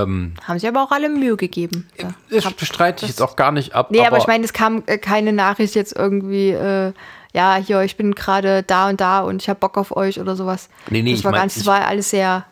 [0.00, 1.88] Haben sie aber auch alle Mühe gegeben.
[2.00, 2.14] Ja.
[2.30, 3.90] Das bestreite ich jetzt auch gar nicht ab.
[3.90, 6.92] Nee, aber, ich meine, es kam äh, keine Nachricht jetzt irgendwie, äh,
[7.32, 10.36] ja, hier, ich bin gerade da und da und ich habe Bock auf euch oder
[10.36, 10.68] sowas.
[10.90, 12.46] Nee, nee, das ich war mein- ganz, das war alles sehr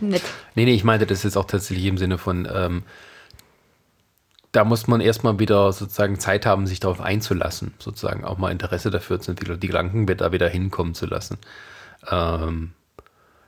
[0.00, 0.22] nett.
[0.54, 2.82] Nee, nee, ich meinte das jetzt auch tatsächlich im Sinne von, ähm,
[4.52, 8.90] da muss man erstmal wieder sozusagen Zeit haben, sich darauf einzulassen, sozusagen auch mal Interesse
[8.90, 11.38] dafür zu entwickeln, die Gedanken da wieder hinkommen zu lassen.
[12.08, 12.72] Ähm,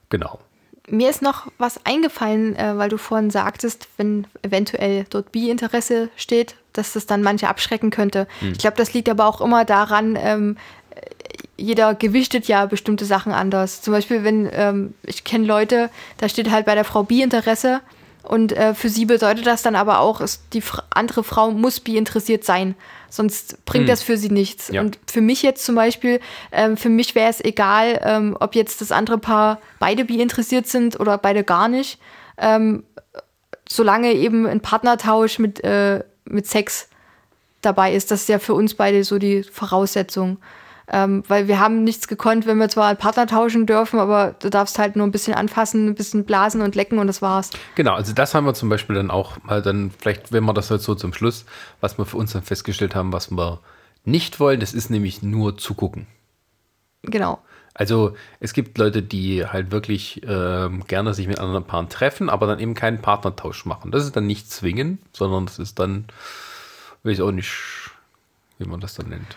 [0.09, 0.41] genau.
[0.89, 6.57] Mir ist noch was eingefallen, äh, weil du vorhin sagtest, wenn eventuell dort Bi-Interesse steht,
[6.72, 8.28] dass das dann manche abschrecken könnte.
[8.41, 8.53] Hm.
[8.53, 10.57] Ich glaube, das liegt aber auch immer daran, ähm,
[11.57, 13.80] jeder gewichtet ja bestimmte Sachen anders.
[13.80, 17.80] Zum Beispiel, wenn ähm, ich kenne Leute, da steht halt bei der Frau Bi-Interesse
[18.29, 20.20] und äh, für sie bedeutet das dann aber auch,
[20.53, 22.74] die andere Frau muss Bi interessiert sein.
[23.09, 24.68] Sonst bringt das für sie nichts.
[24.68, 24.81] Ja.
[24.81, 26.20] Und für mich jetzt zum Beispiel,
[26.53, 30.66] ähm, für mich wäre es egal, ähm, ob jetzt das andere Paar beide bi interessiert
[30.66, 31.99] sind oder beide gar nicht,
[32.37, 32.85] ähm,
[33.68, 36.89] solange eben ein Partnertausch mit, äh, mit Sex
[37.62, 38.11] dabei ist.
[38.11, 40.39] Das ist ja für uns beide so die Voraussetzung.
[40.89, 44.51] Ähm, weil wir haben nichts gekonnt, wenn wir zwar einen Partner tauschen dürfen, aber du
[44.51, 47.51] darfst halt nur ein bisschen anfassen, ein bisschen blasen und lecken und das war's.
[47.74, 50.68] Genau, also das haben wir zum Beispiel dann auch mal dann, vielleicht, wenn wir das
[50.68, 51.45] jetzt so zum Schluss,
[51.80, 53.61] was wir für uns dann festgestellt haben, was wir
[54.05, 56.07] nicht wollen, das ist nämlich nur zugucken.
[57.03, 57.41] Genau.
[57.74, 62.47] Also es gibt Leute, die halt wirklich ähm, gerne sich mit anderen Paaren treffen, aber
[62.47, 63.91] dann eben keinen Partnertausch machen.
[63.91, 66.07] Das ist dann nicht zwingen, sondern das ist dann,
[67.03, 67.53] weiß auch nicht,
[68.59, 69.37] wie man das dann nennt.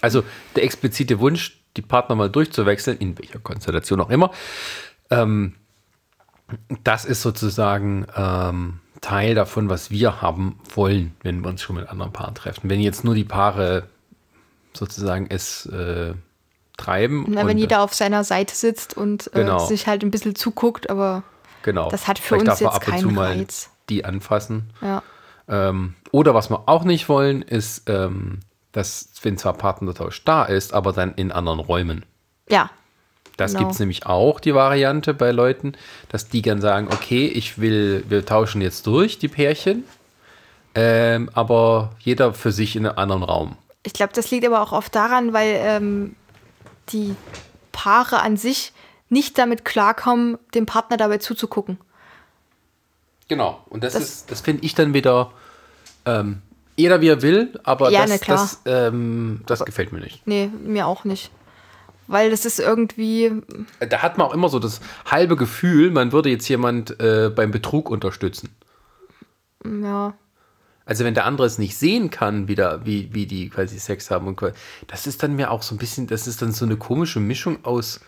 [0.00, 0.22] Also
[0.56, 4.30] der explizite Wunsch, die Partner mal durchzuwechseln, in welcher Konstellation auch immer,
[5.10, 5.54] ähm,
[6.82, 11.88] das ist sozusagen ähm, Teil davon, was wir haben wollen, wenn wir uns schon mit
[11.88, 12.68] anderen Paaren treffen.
[12.68, 13.84] Wenn jetzt nur die Paare
[14.74, 16.14] sozusagen es äh,
[16.76, 17.24] treiben.
[17.28, 19.58] Na, wenn und- jeder auf seiner Seite sitzt und äh, Genau.
[19.66, 21.22] sich halt ein bisschen zuguckt, aber
[21.62, 21.90] Genau.
[21.90, 23.70] Das hat für Vielleicht uns jetzt ab und zu keinen mal Reiz.
[23.88, 24.70] die anfassen.
[24.80, 25.02] ja.
[25.48, 28.38] Ähm, oder was wir auch nicht wollen, ist, ähm,
[28.72, 32.04] dass, wenn zwar Partnertausch da ist, aber dann in anderen Räumen.
[32.48, 32.70] Ja,
[33.36, 33.60] Das Genau.
[33.64, 35.72] gibt es nämlich auch, die Variante bei Leuten,
[36.10, 39.84] dass die dann sagen, okay, ich will, wir tauschen jetzt durch, die Pärchen,
[40.74, 43.56] ähm, aber jeder für sich in einem anderen Raum.
[43.82, 46.16] ich glaube, das liegt aber auch oft daran, weil ähm,
[46.90, 47.16] die
[47.72, 48.72] Paare an sich
[49.08, 51.78] nicht damit klarkommen, dem Partner dabei zuzugucken.
[53.28, 53.64] Genau.
[53.70, 55.32] Und das, Das- ist, das finde ich dann wieder
[56.04, 56.42] ähm,
[56.80, 58.38] jeder wie er will, aber Ja, das, klar.
[58.38, 60.26] das, ähm, das gefällt mir nicht.
[60.26, 61.30] Nee, mir auch nicht.
[62.06, 63.30] Weil das ist irgendwie,
[63.78, 67.52] Da hat man auch immer so das halbe Gefühl, man würde jetzt jemand äh, beim
[67.52, 68.48] Betrug unterstützen.
[69.64, 70.14] ja,
[70.84, 74.10] Also wenn der andere es nicht sehen kann, wie, da, wie, wie die quasi Sex
[74.10, 74.54] haben und quasi,
[74.88, 77.64] das ist dann mir auch so ein bisschen, das ist dann so eine komische Mischung
[77.64, 78.00] aus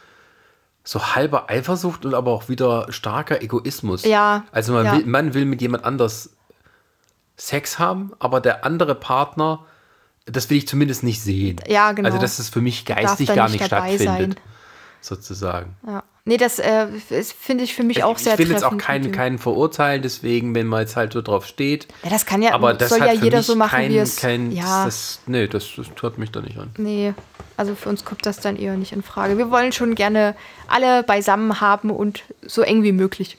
[0.85, 4.05] so halber Eifersucht und aber auch wieder starker Egoismus.
[4.05, 4.97] Ja, Also man, ja.
[4.97, 6.31] will, man will mit jemand anders
[7.37, 9.65] Sex haben, aber der andere Partner,
[10.27, 11.61] das will ich zumindest nicht sehen.
[11.67, 12.07] Ja, genau.
[12.07, 14.35] Also dass es für mich geistig gar nicht nicht dabei stattfindet.
[14.35, 14.45] sein.
[15.01, 15.77] Sozusagen.
[15.87, 16.05] Ja.
[16.25, 16.87] Nee, das äh,
[17.37, 20.69] finde ich für mich auch sehr ich will jetzt auch keinen, keinen verurteilen, deswegen, wenn
[20.69, 21.89] man jetzt halt so drauf steht.
[22.05, 24.17] Ja, das kann ja, Aber das soll ja jeder so machen, kein, wie es.
[24.17, 26.71] kein, ja, das, nee, das, das tut mich da nicht an.
[26.77, 27.13] nee.
[27.57, 29.37] Also für uns kommt das dann eher nicht in Frage.
[29.37, 30.35] Wir wollen schon gerne
[30.69, 33.37] alle beisammen haben und so eng wie möglich.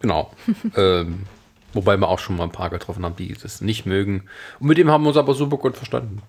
[0.00, 0.30] Genau.
[0.76, 1.24] ähm,
[1.76, 4.24] wobei wir auch schon mal ein paar getroffen haben, die das nicht mögen.
[4.58, 6.22] Und mit dem haben wir uns aber super gut verstanden.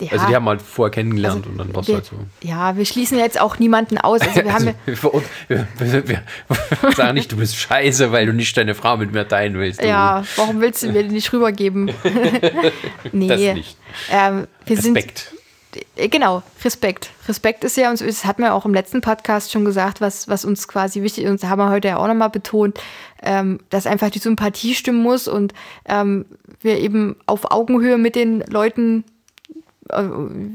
[0.00, 2.16] Ja, Also die haben halt vorher kennengelernt und dann war es halt so.
[2.42, 4.20] ja, wir schließen jetzt auch niemanden aus.
[4.22, 6.22] Also wir haben Also, wir, wir, wir,
[6.96, 9.80] sagen nicht, du bist scheiße, weil du nicht deine Frau mit mir teilen willst.
[9.80, 9.86] Du.
[9.86, 11.92] ja, warum willst du mir die nicht rübergeben?
[13.12, 13.28] nee.
[13.28, 13.76] Das nicht.
[14.10, 15.18] Ähm, wir Respekt.
[15.30, 15.43] sind
[15.96, 17.10] Genau, Respekt.
[17.28, 20.44] Respekt ist ja uns, das hatten wir auch im letzten Podcast schon gesagt, was, was
[20.44, 22.80] uns quasi wichtig ist, und das haben wir heute ja auch nochmal betont,
[23.22, 25.54] ähm, dass einfach die Sympathie stimmen muss und
[25.86, 26.26] ähm,
[26.60, 29.04] wir eben auf Augenhöhe mit den Leuten
[29.90, 30.02] äh,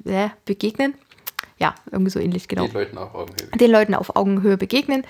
[0.05, 0.93] äh, begegnen.
[1.57, 3.49] Ja, irgendwie so ähnlich, genau Den Leuten auf Augenhöhe.
[3.59, 5.03] den Leuten auf Augenhöhe begegnen.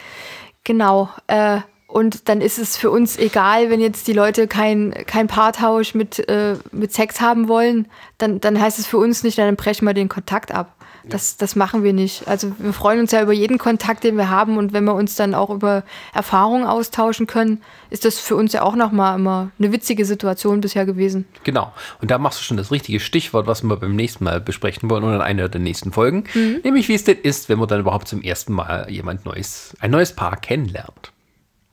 [0.63, 1.09] Genau.
[1.27, 5.95] Äh, und dann ist es für uns egal, wenn jetzt die Leute kein, kein Paartausch
[5.95, 7.87] mit, äh, mit Sex haben wollen,
[8.19, 10.75] dann, dann heißt es für uns nicht, dann brechen wir den Kontakt ab.
[11.05, 12.27] Das, das machen wir nicht.
[12.27, 15.15] Also wir freuen uns ja über jeden Kontakt, den wir haben und wenn wir uns
[15.15, 15.83] dann auch über
[16.13, 20.85] Erfahrungen austauschen können, ist das für uns ja auch nochmal immer eine witzige Situation bisher
[20.85, 21.25] gewesen.
[21.43, 21.73] Genau.
[22.01, 25.03] Und da machst du schon das richtige Stichwort, was wir beim nächsten Mal besprechen wollen
[25.03, 26.25] oder in einer der nächsten Folgen.
[26.35, 26.59] Mhm.
[26.63, 29.89] Nämlich, wie es denn ist, wenn man dann überhaupt zum ersten Mal jemand Neues, ein
[29.89, 31.13] neues Paar kennenlernt.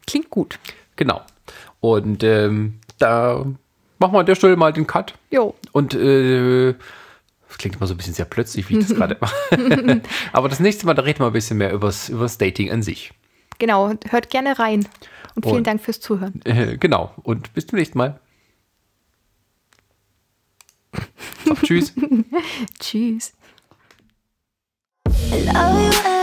[0.07, 0.59] Klingt gut.
[0.97, 1.21] Genau.
[1.81, 3.45] Und ähm, da
[3.99, 5.15] machen wir an der Stelle mal den Cut.
[5.31, 5.55] Jo.
[5.73, 6.75] Und äh,
[7.49, 9.35] das klingt immer so ein bisschen sehr plötzlich, wie ich das gerade mache.
[10.33, 13.13] Aber das nächste Mal, da reden wir ein bisschen mehr übers, übers Dating an sich.
[13.59, 13.93] Genau.
[14.09, 14.87] Hört gerne rein.
[15.35, 16.41] Und vielen Und- Dank fürs Zuhören.
[16.45, 17.13] Äh, genau.
[17.23, 18.19] Und bis zum nächsten Mal.
[21.45, 21.93] Sag tschüss.
[22.81, 23.33] Tschüss.
[25.09, 26.16] I love you